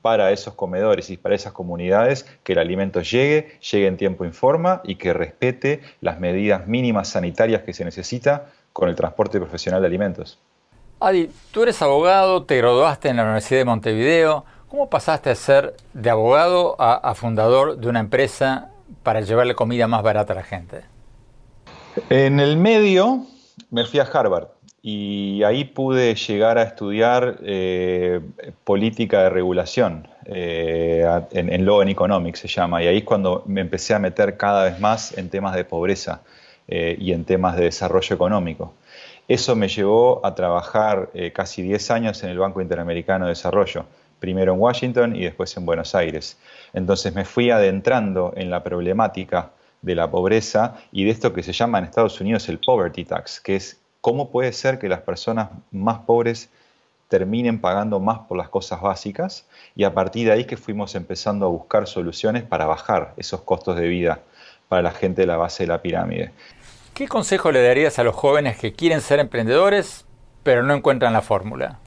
para 0.07 0.31
esos 0.31 0.53
comedores 0.53 1.09
y 1.09 1.17
para 1.17 1.35
esas 1.35 1.51
comunidades 1.51 2.25
que 2.45 2.53
el 2.53 2.59
alimento 2.59 3.01
llegue, 3.01 3.59
llegue 3.59 3.87
en 3.87 3.97
tiempo 3.97 4.23
y 4.23 4.31
forma 4.31 4.79
y 4.85 4.95
que 4.95 5.11
respete 5.11 5.81
las 5.99 6.17
medidas 6.17 6.65
mínimas 6.65 7.09
sanitarias 7.09 7.63
que 7.63 7.73
se 7.73 7.83
necesita 7.83 8.45
con 8.71 8.87
el 8.87 8.95
transporte 8.95 9.37
profesional 9.37 9.81
de 9.81 9.87
alimentos. 9.87 10.39
Adi, 11.01 11.29
tú 11.51 11.63
eres 11.63 11.81
abogado, 11.81 12.45
te 12.45 12.55
graduaste 12.55 13.09
en 13.09 13.17
la 13.17 13.23
Universidad 13.23 13.59
de 13.59 13.65
Montevideo, 13.65 14.45
¿Cómo 14.69 14.89
pasaste 14.89 15.29
a 15.29 15.35
ser 15.35 15.75
de 15.93 16.09
abogado 16.09 16.75
a, 16.79 17.13
fundador 17.15 17.77
de 17.77 17.87
una 17.89 17.99
empresa 18.01 18.69
para 19.03 19.21
llevarle 19.21 19.55
comida 19.55 19.87
más 19.87 20.03
barata 20.03 20.31
a 20.33 20.35
la 20.37 20.43
gente? 20.43 20.83
En 22.09 22.39
el 22.39 22.55
medio 22.55 23.25
me 23.71 23.85
fui 23.85 23.99
a 24.01 24.03
Harvard 24.03 24.56
y 24.89 25.43
ahí 25.43 25.65
pude 25.65 26.15
llegar 26.15 26.57
a 26.57 26.63
estudiar 26.63 27.39
eh, 27.43 28.21
política 28.63 29.23
de 29.23 29.29
regulación, 29.29 30.07
eh, 30.23 31.05
en, 31.31 31.65
Law 31.65 31.81
and 31.81 31.89
Economics 31.89 32.39
se 32.39 32.47
llama, 32.47 32.81
y 32.81 32.87
ahí 32.87 32.99
es 32.99 33.03
cuando 33.03 33.43
me 33.47 33.59
empecé 33.59 33.95
a 33.95 33.99
meter 33.99 34.37
cada 34.37 34.63
vez 34.63 34.79
más 34.79 35.17
en 35.17 35.29
temas 35.29 35.55
de 35.55 35.65
pobreza 35.65 36.21
eh, 36.69 36.95
y 36.97 37.11
en 37.11 37.25
temas 37.25 37.57
de 37.57 37.65
desarrollo 37.65 38.15
económico. 38.15 38.75
Eso 39.27 39.57
me 39.57 39.67
llevó 39.67 40.25
a 40.25 40.33
trabajar 40.35 41.09
casi 41.33 41.63
10 41.63 41.91
años 41.91 42.23
en 42.23 42.29
el 42.29 42.39
Banco 42.39 42.61
Interamericano 42.61 43.25
de 43.25 43.31
Desarrollo 43.31 43.87
primero 44.19 44.53
en 44.53 44.59
Washington 44.61 45.17
y 45.17 45.25
después 45.25 45.55
en 45.57 45.65
Buenos 45.65 45.95
Aires. 45.95 46.37
Entonces 46.71 47.13
me 47.13 47.25
fui 47.25 47.51
adentrando 47.51 48.31
en 48.37 48.49
la 48.49 48.63
problemática 48.63 49.51
de 49.81 49.95
la 49.95 50.09
pobreza 50.09 50.77
y 50.93 51.03
de 51.03 51.11
esto 51.11 51.33
que 51.33 51.43
se 51.43 51.51
llama 51.51 51.79
en 51.79 51.83
Estados 51.83 52.21
Unidos 52.21 52.47
el 52.47 52.59
poverty 52.59 53.03
tax, 53.03 53.41
que 53.41 53.57
es 53.57 53.81
cómo 54.07 54.29
puede 54.29 54.53
ser 54.53 54.79
que 54.79 54.87
las 54.87 55.01
personas 55.01 55.49
más 55.69 55.99
pobres 55.99 56.49
terminen 57.09 57.59
pagando 57.59 57.99
más 57.99 58.19
por 58.19 58.37
las 58.37 58.47
cosas 58.47 58.79
básicas 58.79 59.45
y 59.75 59.83
a 59.83 59.93
partir 59.93 60.27
de 60.27 60.31
ahí 60.31 60.45
que 60.45 60.55
fuimos 60.55 60.95
empezando 60.95 61.45
a 61.45 61.49
buscar 61.49 61.87
soluciones 61.87 62.43
para 62.43 62.65
bajar 62.67 63.13
esos 63.17 63.41
costos 63.41 63.75
de 63.75 63.85
vida 63.89 64.21
para 64.69 64.81
la 64.81 64.91
gente 64.91 65.23
de 65.23 65.27
la 65.27 65.35
base 65.35 65.63
de 65.63 65.67
la 65.67 65.81
pirámide. 65.81 66.31
¿Qué 66.93 67.09
consejo 67.09 67.51
le 67.51 67.61
darías 67.61 67.99
a 67.99 68.05
los 68.05 68.15
jóvenes 68.15 68.57
que 68.57 68.71
quieren 68.71 69.01
ser 69.01 69.19
emprendedores 69.19 70.05
pero 70.41 70.63
no 70.63 70.73
encuentran 70.73 71.11
la 71.11 71.21
fórmula? 71.21 71.81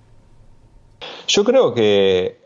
Yo 1.26 1.42
creo 1.42 1.72
que 1.72 2.38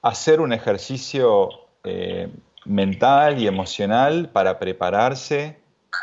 hacer 0.00 0.40
un 0.40 0.54
ejercicio 0.54 1.50
eh, 1.84 2.30
mental 2.64 3.38
y 3.38 3.48
emocional 3.48 4.30
para 4.32 4.58
prepararse 4.58 5.58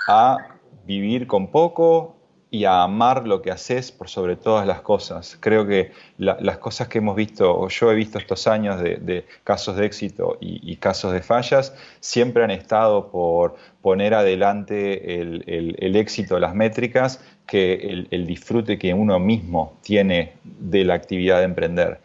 a 0.07 0.37
vivir 0.85 1.25
con 1.25 1.47
poco 1.47 2.15
y 2.53 2.65
a 2.65 2.83
amar 2.83 3.27
lo 3.27 3.41
que 3.41 3.49
haces 3.49 3.91
por 3.91 4.09
sobre 4.09 4.35
todas 4.35 4.67
las 4.67 4.81
cosas. 4.81 5.37
Creo 5.39 5.65
que 5.65 5.91
las 6.19 6.59
cosas 6.59 6.87
que 6.87 6.99
hemos 6.99 7.15
visto, 7.15 7.51
o 7.51 7.67
yo 7.67 7.91
he 7.91 7.95
visto 7.95 8.19
estos 8.19 8.45
años 8.45 8.79
de, 8.79 9.25
casos 9.43 9.75
de 9.75 9.87
éxito 9.87 10.37
y, 10.39 10.75
casos 10.75 11.13
de 11.13 11.23
fallas, 11.23 11.75
siempre 11.99 12.43
han 12.43 12.51
estado 12.51 13.09
por 13.09 13.55
poner 13.81 14.13
adelante 14.13 15.19
el, 15.19 15.95
éxito, 15.95 16.37
las 16.37 16.53
métricas, 16.53 17.25
que 17.47 18.05
el, 18.11 18.27
disfrute 18.27 18.77
que 18.77 18.93
uno 18.93 19.17
mismo 19.17 19.79
tiene 19.81 20.33
de 20.43 20.85
la 20.85 20.93
actividad 20.93 21.39
de 21.39 21.45
emprender. 21.45 22.01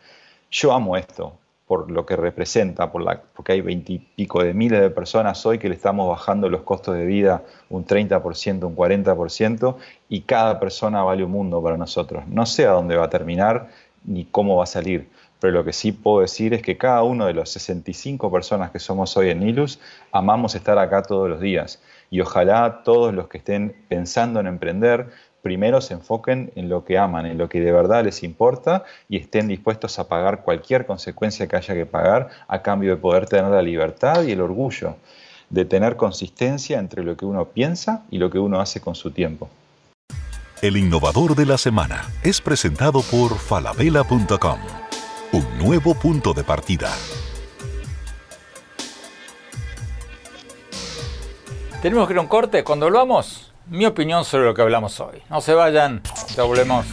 Yo 0.50 0.72
amo 0.72 0.96
esto 0.96 1.38
por 1.68 1.90
lo 1.90 2.06
que 2.06 2.16
representa, 2.16 2.90
por 2.90 3.02
la, 3.02 3.20
porque 3.36 3.52
hay 3.52 3.60
veintipico 3.60 4.42
de 4.42 4.54
miles 4.54 4.80
de 4.80 4.88
personas 4.88 5.44
hoy 5.44 5.58
que 5.58 5.68
le 5.68 5.74
estamos 5.74 6.08
bajando 6.08 6.48
los 6.48 6.62
costos 6.62 6.96
de 6.96 7.04
vida 7.04 7.44
un 7.68 7.86
30%, 7.86 8.64
un 8.64 8.74
40%, 8.74 9.76
y 10.08 10.22
cada 10.22 10.58
persona 10.58 11.02
vale 11.02 11.22
un 11.22 11.30
mundo 11.30 11.62
para 11.62 11.76
nosotros. 11.76 12.26
No 12.26 12.46
sé 12.46 12.66
a 12.66 12.70
dónde 12.70 12.96
va 12.96 13.04
a 13.04 13.10
terminar 13.10 13.68
ni 14.04 14.24
cómo 14.24 14.56
va 14.56 14.64
a 14.64 14.66
salir, 14.66 15.10
pero 15.40 15.52
lo 15.52 15.64
que 15.64 15.74
sí 15.74 15.92
puedo 15.92 16.20
decir 16.20 16.54
es 16.54 16.62
que 16.62 16.78
cada 16.78 17.02
uno 17.02 17.26
de 17.26 17.34
los 17.34 17.50
65 17.50 18.32
personas 18.32 18.70
que 18.70 18.78
somos 18.78 19.14
hoy 19.18 19.28
en 19.28 19.40
Nilus 19.40 19.78
amamos 20.10 20.54
estar 20.54 20.78
acá 20.78 21.02
todos 21.02 21.28
los 21.28 21.40
días. 21.40 21.82
Y 22.10 22.22
ojalá 22.22 22.80
todos 22.82 23.12
los 23.12 23.28
que 23.28 23.38
estén 23.38 23.76
pensando 23.88 24.40
en 24.40 24.46
emprender 24.46 25.10
primero 25.42 25.80
se 25.80 25.94
enfoquen 25.94 26.52
en 26.56 26.68
lo 26.68 26.84
que 26.84 26.98
aman, 26.98 27.26
en 27.26 27.38
lo 27.38 27.48
que 27.48 27.60
de 27.60 27.72
verdad 27.72 28.04
les 28.04 28.22
importa 28.22 28.84
y 29.08 29.16
estén 29.16 29.48
dispuestos 29.48 29.98
a 29.98 30.08
pagar 30.08 30.42
cualquier 30.42 30.86
consecuencia 30.86 31.46
que 31.46 31.56
haya 31.56 31.74
que 31.74 31.86
pagar 31.86 32.28
a 32.48 32.62
cambio 32.62 32.90
de 32.90 32.96
poder 33.00 33.26
tener 33.26 33.50
la 33.50 33.62
libertad 33.62 34.22
y 34.24 34.32
el 34.32 34.40
orgullo 34.40 34.96
de 35.50 35.64
tener 35.64 35.96
consistencia 35.96 36.78
entre 36.78 37.02
lo 37.02 37.16
que 37.16 37.24
uno 37.24 37.46
piensa 37.46 38.04
y 38.10 38.18
lo 38.18 38.30
que 38.30 38.38
uno 38.38 38.60
hace 38.60 38.80
con 38.80 38.94
su 38.94 39.10
tiempo. 39.10 39.48
El 40.60 40.76
innovador 40.76 41.36
de 41.36 41.46
la 41.46 41.56
semana 41.56 42.04
es 42.22 42.40
presentado 42.40 43.00
por 43.02 43.38
falabella.com, 43.38 44.58
un 45.32 45.58
nuevo 45.58 45.94
punto 45.94 46.34
de 46.34 46.42
partida. 46.42 46.90
Tenemos 51.80 52.08
que 52.08 52.14
ir 52.14 52.18
a 52.18 52.22
un 52.22 52.26
corte. 52.26 52.64
Cuando 52.64 52.86
volvamos, 52.86 53.47
mi 53.70 53.84
opinión 53.84 54.24
sobre 54.24 54.44
lo 54.44 54.54
que 54.54 54.62
hablamos 54.62 54.98
hoy. 55.00 55.22
No 55.28 55.40
se 55.40 55.54
vayan, 55.54 56.02
ya 56.34 56.42
volvemos. 56.42 56.86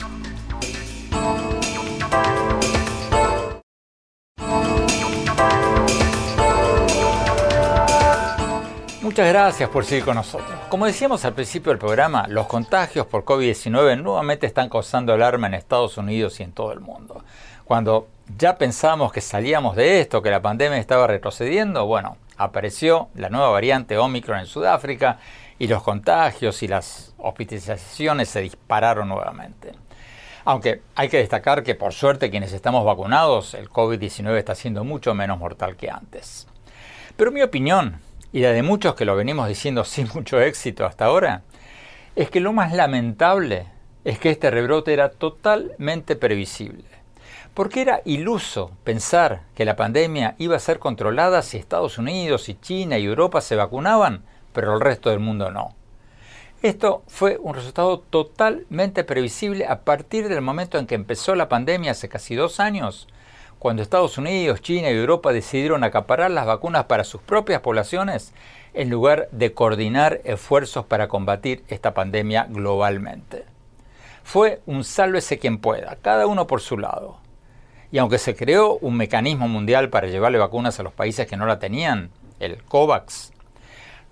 Muchas 9.01 9.29
gracias 9.29 9.69
por 9.69 9.85
seguir 9.85 10.03
con 10.03 10.15
nosotros. 10.15 10.59
Como 10.67 10.85
decíamos 10.85 11.23
al 11.23 11.33
principio 11.33 11.69
del 11.71 11.79
programa, 11.79 12.25
los 12.27 12.47
contagios 12.47 13.05
por 13.05 13.23
COVID-19 13.23 14.01
nuevamente 14.01 14.45
están 14.45 14.67
causando 14.67 15.13
alarma 15.13 15.47
en 15.47 15.53
Estados 15.53 15.97
Unidos 15.97 16.39
y 16.39 16.43
en 16.43 16.51
todo 16.51 16.73
el 16.73 16.81
mundo. 16.81 17.23
Cuando 17.63 18.07
ya 18.37 18.57
pensamos 18.57 19.13
que 19.13 19.21
salíamos 19.21 19.75
de 19.75 20.01
esto, 20.01 20.21
que 20.21 20.31
la 20.31 20.41
pandemia 20.41 20.79
estaba 20.79 21.07
retrocediendo, 21.07 21.85
bueno, 21.85 22.17
apareció 22.35 23.09
la 23.15 23.29
nueva 23.29 23.49
variante 23.49 23.97
Omicron 23.97 24.39
en 24.39 24.47
Sudáfrica 24.47 25.19
y 25.57 25.67
los 25.67 25.83
contagios 25.83 26.63
y 26.63 26.67
las 26.67 27.13
hospitalizaciones 27.17 28.29
se 28.29 28.41
dispararon 28.41 29.09
nuevamente. 29.09 29.73
Aunque 30.43 30.81
hay 30.95 31.09
que 31.09 31.17
destacar 31.17 31.63
que 31.63 31.75
por 31.75 31.93
suerte 31.93 32.29
quienes 32.29 32.53
estamos 32.53 32.85
vacunados, 32.85 33.53
el 33.55 33.69
COVID-19 33.69 34.37
está 34.37 34.53
siendo 34.53 34.83
mucho 34.83 35.15
menos 35.15 35.39
mortal 35.39 35.75
que 35.75 35.89
antes. 35.89 36.47
Pero 37.17 37.31
mi 37.31 37.41
opinión, 37.41 37.99
y 38.31 38.41
la 38.41 38.51
de 38.51 38.61
muchos 38.61 38.95
que 38.95 39.05
lo 39.05 39.15
venimos 39.15 39.47
diciendo 39.47 39.83
sin 39.85 40.07
mucho 40.13 40.39
éxito 40.39 40.85
hasta 40.85 41.05
ahora, 41.05 41.41
es 42.15 42.29
que 42.29 42.41
lo 42.41 42.53
más 42.53 42.73
lamentable 42.73 43.67
es 44.03 44.19
que 44.19 44.29
este 44.29 44.51
rebrote 44.51 44.93
era 44.93 45.09
totalmente 45.09 46.15
previsible. 46.15 46.85
Porque 47.55 47.81
era 47.81 48.01
iluso 48.05 48.71
pensar 48.83 49.41
que 49.55 49.65
la 49.65 49.75
pandemia 49.75 50.35
iba 50.37 50.57
a 50.57 50.59
ser 50.59 50.77
controlada 50.77 51.41
si 51.41 51.57
Estados 51.57 51.97
Unidos 51.97 52.49
y 52.49 52.55
China 52.55 52.97
y 52.99 53.05
Europa 53.05 53.41
se 53.41 53.55
vacunaban 53.55 54.23
pero 54.55 54.73
el 54.73 54.81
resto 54.81 55.11
del 55.11 55.19
mundo 55.19 55.51
no. 55.51 55.75
Esto 56.63 57.03
fue 57.05 57.37
un 57.39 57.53
resultado 57.53 57.99
totalmente 57.99 59.03
previsible 59.03 59.67
a 59.67 59.81
partir 59.81 60.29
del 60.29 60.41
momento 60.41 60.79
en 60.79 60.87
que 60.87 60.95
empezó 60.95 61.35
la 61.35 61.47
pandemia 61.47 61.91
hace 61.91 62.09
casi 62.09 62.33
dos 62.33 62.59
años, 62.59 63.07
cuando 63.59 63.83
Estados 63.83 64.17
Unidos, 64.17 64.61
China 64.61 64.89
y 64.89 64.95
Europa 64.95 65.31
decidieron 65.31 65.83
acaparar 65.83 66.31
las 66.31 66.45
vacunas 66.45 66.85
para 66.85 67.03
sus 67.03 67.21
propias 67.21 67.61
poblaciones 67.61 68.33
en 68.73 68.89
lugar 68.89 69.27
de 69.31 69.53
coordinar 69.53 70.21
esfuerzos 70.23 70.85
para 70.85 71.07
combatir 71.07 71.63
esta 71.67 71.93
pandemia 71.93 72.47
globalmente. 72.49 73.45
Fue 74.23 74.61
un 74.65 74.83
sálvese 74.83 75.37
quien 75.37 75.59
pueda, 75.59 75.97
cada 76.01 76.25
uno 76.25 76.47
por 76.47 76.61
su 76.61 76.77
lado. 76.77 77.17
Y 77.91 77.99
aunque 77.99 78.17
se 78.17 78.35
creó 78.35 78.77
un 78.81 78.97
mecanismo 78.97 79.47
mundial 79.47 79.89
para 79.89 80.07
llevarle 80.07 80.39
vacunas 80.39 80.79
a 80.79 80.83
los 80.83 80.93
países 80.93 81.27
que 81.27 81.37
no 81.37 81.45
la 81.45 81.59
tenían, 81.59 82.09
el 82.39 82.63
COVAX, 82.63 83.31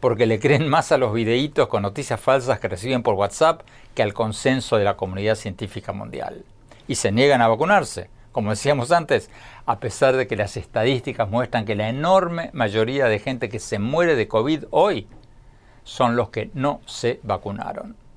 porque 0.00 0.26
le 0.26 0.40
creen 0.40 0.68
más 0.68 0.90
a 0.90 0.98
los 0.98 1.12
videitos 1.12 1.68
con 1.68 1.82
noticias 1.82 2.18
falsas 2.18 2.58
que 2.58 2.66
reciben 2.66 3.04
por 3.04 3.14
WhatsApp 3.14 3.60
que 3.94 4.02
al 4.02 4.14
consenso 4.14 4.76
de 4.76 4.84
la 4.84 4.96
comunidad 4.96 5.36
científica 5.36 5.92
mundial. 5.92 6.44
Y 6.88 6.96
se 6.96 7.12
niegan 7.12 7.40
a 7.40 7.46
vacunarse, 7.46 8.10
como 8.32 8.50
decíamos 8.50 8.90
antes, 8.90 9.30
a 9.64 9.78
pesar 9.78 10.16
de 10.16 10.26
que 10.26 10.34
las 10.34 10.56
estadísticas 10.56 11.30
muestran 11.30 11.66
que 11.66 11.76
la 11.76 11.88
enorme 11.88 12.50
mayoría 12.52 13.04
de 13.04 13.20
gente 13.20 13.48
que 13.48 13.60
se 13.60 13.78
muere 13.78 14.16
de 14.16 14.26
COVID 14.26 14.64
hoy 14.70 15.06
son 15.84 16.16
los 16.16 16.30
que 16.30 16.50
no 16.52 16.80
se 16.84 17.20
vacunaron. 17.22 18.07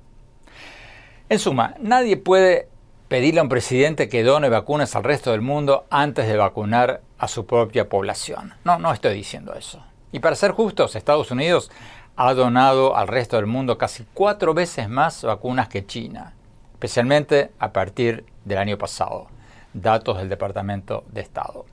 En 1.32 1.38
suma, 1.38 1.76
nadie 1.80 2.18
puede 2.18 2.68
pedirle 3.08 3.40
a 3.40 3.42
un 3.42 3.48
presidente 3.48 4.10
que 4.10 4.22
done 4.22 4.50
vacunas 4.50 4.94
al 4.96 5.02
resto 5.02 5.30
del 5.30 5.40
mundo 5.40 5.86
antes 5.88 6.28
de 6.28 6.36
vacunar 6.36 7.00
a 7.16 7.26
su 7.26 7.46
propia 7.46 7.88
población. 7.88 8.52
No, 8.64 8.78
no 8.78 8.92
estoy 8.92 9.14
diciendo 9.14 9.54
eso. 9.54 9.82
Y 10.12 10.18
para 10.18 10.36
ser 10.36 10.50
justos, 10.50 10.94
Estados 10.94 11.30
Unidos 11.30 11.70
ha 12.16 12.34
donado 12.34 12.94
al 12.94 13.08
resto 13.08 13.36
del 13.36 13.46
mundo 13.46 13.78
casi 13.78 14.04
cuatro 14.12 14.52
veces 14.52 14.90
más 14.90 15.24
vacunas 15.24 15.68
que 15.68 15.86
China, 15.86 16.34
especialmente 16.74 17.50
a 17.58 17.72
partir 17.72 18.26
del 18.44 18.58
año 18.58 18.76
pasado, 18.76 19.28
datos 19.72 20.18
del 20.18 20.28
Departamento 20.28 21.02
de 21.12 21.22
Estado. 21.22 21.64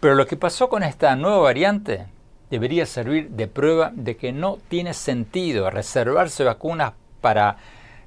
Pero 0.00 0.16
lo 0.16 0.26
que 0.26 0.36
pasó 0.36 0.68
con 0.68 0.82
esta 0.82 1.14
nueva 1.14 1.38
variante 1.38 2.06
debería 2.50 2.84
servir 2.84 3.30
de 3.30 3.46
prueba 3.46 3.92
de 3.94 4.16
que 4.16 4.32
no 4.32 4.58
tiene 4.66 4.92
sentido 4.92 5.70
reservarse 5.70 6.42
vacunas 6.42 6.94
para 7.20 7.58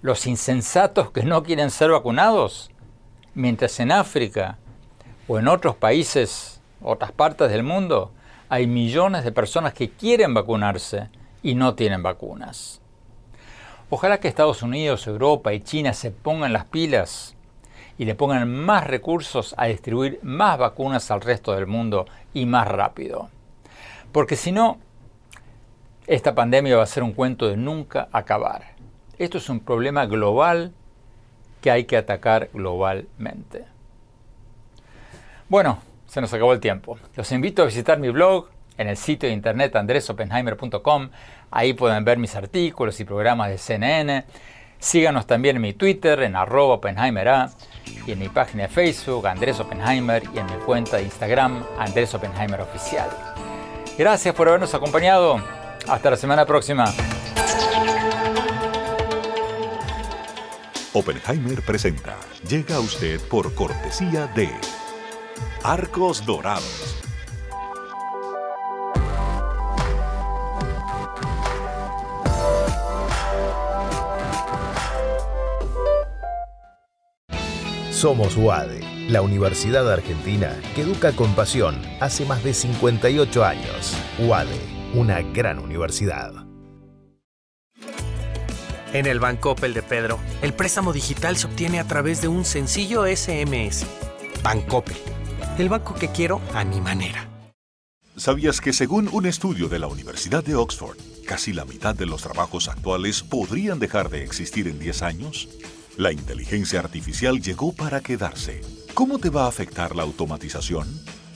los 0.02 0.26
insensatos 0.26 1.12
que 1.12 1.24
no 1.24 1.44
quieren 1.44 1.70
ser 1.70 1.92
vacunados, 1.92 2.72
mientras 3.36 3.80
en 3.80 3.92
África 3.92 4.58
o 5.28 5.38
en 5.38 5.48
otros 5.48 5.76
países, 5.76 6.60
otras 6.82 7.12
partes 7.12 7.52
del 7.52 7.64
mundo, 7.64 8.12
hay 8.50 8.68
millones 8.68 9.24
de 9.24 9.32
personas 9.32 9.74
que 9.74 9.92
quieren 9.92 10.34
vacunarse 10.34 11.10
y 11.44 11.56
no 11.56 11.76
tienen 11.76 12.02
vacunas. 12.02 12.82
Ojalá 13.90 14.20
que 14.20 14.28
Estados 14.28 14.64
Unidos, 14.64 15.06
Europa 15.06 15.54
y 15.54 15.62
China 15.62 15.94
se 15.94 16.12
pongan 16.12 16.54
las 16.54 16.66
pilas 16.66 17.36
y 17.98 18.06
le 18.06 18.16
pongan 18.16 18.52
más 18.52 18.88
recursos 18.88 19.54
a 19.58 19.68
distribuir 19.68 20.20
más 20.24 20.58
vacunas 20.58 21.12
al 21.12 21.22
resto 21.22 21.54
del 21.54 21.68
mundo 21.68 22.06
y 22.34 22.46
más 22.46 22.68
rápido. 22.68 23.30
Porque 24.12 24.36
si 24.36 24.52
no, 24.52 24.80
esta 26.08 26.34
pandemia 26.34 26.78
va 26.78 26.84
a 26.84 26.88
ser 26.88 27.04
un 27.04 27.14
cuento 27.14 27.48
de 27.48 27.58
nunca 27.58 28.10
acabar. 28.12 28.81
Esto 29.22 29.38
es 29.38 29.50
un 29.50 29.60
problema 29.60 30.08
global 30.08 30.72
que 31.62 31.70
hay 31.70 31.84
que 31.84 31.96
atacar 31.96 32.50
globalmente. 32.56 33.66
Bueno, 35.48 35.78
se 36.08 36.22
nos 36.22 36.34
acabó 36.34 36.54
el 36.54 36.60
tiempo. 36.60 36.98
Los 37.16 37.32
invito 37.32 37.62
a 37.62 37.66
visitar 37.66 38.00
mi 38.00 38.10
blog 38.10 38.48
en 38.80 38.88
el 38.88 38.98
sitio 38.98 39.30
de 39.30 39.36
internet 39.36 39.76
andresopenheimer.com. 39.76 41.10
Ahí 41.52 41.74
pueden 41.74 42.04
ver 42.04 42.18
mis 42.18 42.36
artículos 42.36 43.00
y 43.00 43.06
programas 43.06 43.50
de 43.50 43.60
CNN. 43.60 44.26
Síganos 44.80 45.28
también 45.28 45.58
en 45.58 45.62
mi 45.62 45.74
Twitter, 45.74 46.24
en 46.24 46.36
arroba 46.36 46.74
Oppenheimer 46.74 47.30
y 48.08 48.14
en 48.14 48.18
mi 48.18 48.28
página 48.28 48.64
de 48.64 48.70
Facebook, 48.70 49.28
Andrés 49.28 49.60
Oppenheimer, 49.60 50.24
y 50.34 50.40
en 50.40 50.48
mi 50.48 50.66
cuenta 50.66 50.98
de 50.98 51.04
Instagram, 51.04 51.64
Andrés 51.78 52.12
Oppenheimer 52.16 52.60
Oficial. 52.62 53.12
Gracias 54.00 54.34
por 54.34 54.48
habernos 54.48 54.74
acompañado. 54.74 55.40
Hasta 55.88 56.10
la 56.10 56.18
semana 56.18 56.48
próxima. 56.48 56.86
Oppenheimer 60.94 61.62
presenta. 61.62 62.18
Llega 62.50 62.76
a 62.76 62.80
usted 62.82 63.22
por 63.30 63.54
cortesía 63.56 64.28
de 64.28 64.50
Arcos 65.64 66.26
Dorados. 66.26 66.98
Somos 77.90 78.36
UADE, 78.36 78.82
la 79.08 79.22
Universidad 79.22 79.90
Argentina 79.90 80.60
que 80.76 80.82
educa 80.82 81.14
con 81.14 81.34
pasión 81.36 81.82
hace 82.02 82.26
más 82.26 82.44
de 82.44 82.54
58 82.54 83.46
años. 83.46 83.96
UADE, 84.20 84.60
una 84.94 85.22
gran 85.22 85.60
universidad. 85.60 86.51
En 88.94 89.06
el 89.06 89.22
Banco 89.22 89.52
Opel 89.52 89.74
de 89.74 89.84
Pedro, 89.84 90.20
el 90.42 90.54
préstamo 90.54 90.92
digital 90.92 91.38
se 91.38 91.48
obtiene 91.48 91.80
a 91.80 91.88
través 91.88 92.22
de 92.22 92.28
un 92.28 92.44
sencillo 92.44 93.06
SMS. 93.06 93.86
Bancopel, 94.44 94.98
el 95.58 95.70
banco 95.70 95.94
que 95.96 96.10
quiero 96.10 96.42
a 96.54 96.66
mi 96.66 96.82
manera. 96.82 97.30
¿Sabías 98.18 98.60
que 98.60 98.74
según 98.74 99.08
un 99.14 99.26
estudio 99.26 99.70
de 99.70 99.80
la 99.80 99.88
Universidad 99.88 100.44
de 100.44 100.56
Oxford, 100.56 100.98
casi 101.26 101.54
la 101.54 101.64
mitad 101.64 101.96
de 101.96 102.06
los 102.06 102.22
trabajos 102.22 102.68
actuales 102.68 103.24
podrían 103.24 103.80
dejar 103.80 104.10
de 104.10 104.24
existir 104.24 104.68
en 104.68 104.78
10 104.78 105.04
años? 105.04 105.48
La 105.96 106.12
inteligencia 106.12 106.80
artificial 106.80 107.42
llegó 107.42 107.72
para 107.74 108.02
quedarse. 108.02 108.60
¿Cómo 108.94 109.20
te 109.20 109.30
va 109.30 109.46
a 109.46 109.48
afectar 109.48 109.96
la 109.96 110.04
automatización? 110.04 110.86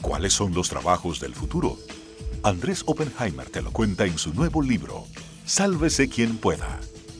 ¿Cuáles 0.02 0.34
son 0.34 0.54
los 0.54 0.68
trabajos 0.68 1.22
del 1.22 1.34
futuro? 1.34 1.78
Andrés 2.44 2.84
Oppenheimer 2.86 3.50
te 3.50 3.62
lo 3.62 3.72
cuenta 3.72 4.06
en 4.06 4.18
su 4.18 4.34
nuevo 4.34 4.62
libro, 4.62 5.06
Sálvese 5.46 6.10
quien 6.10 6.38
pueda. 6.38 6.82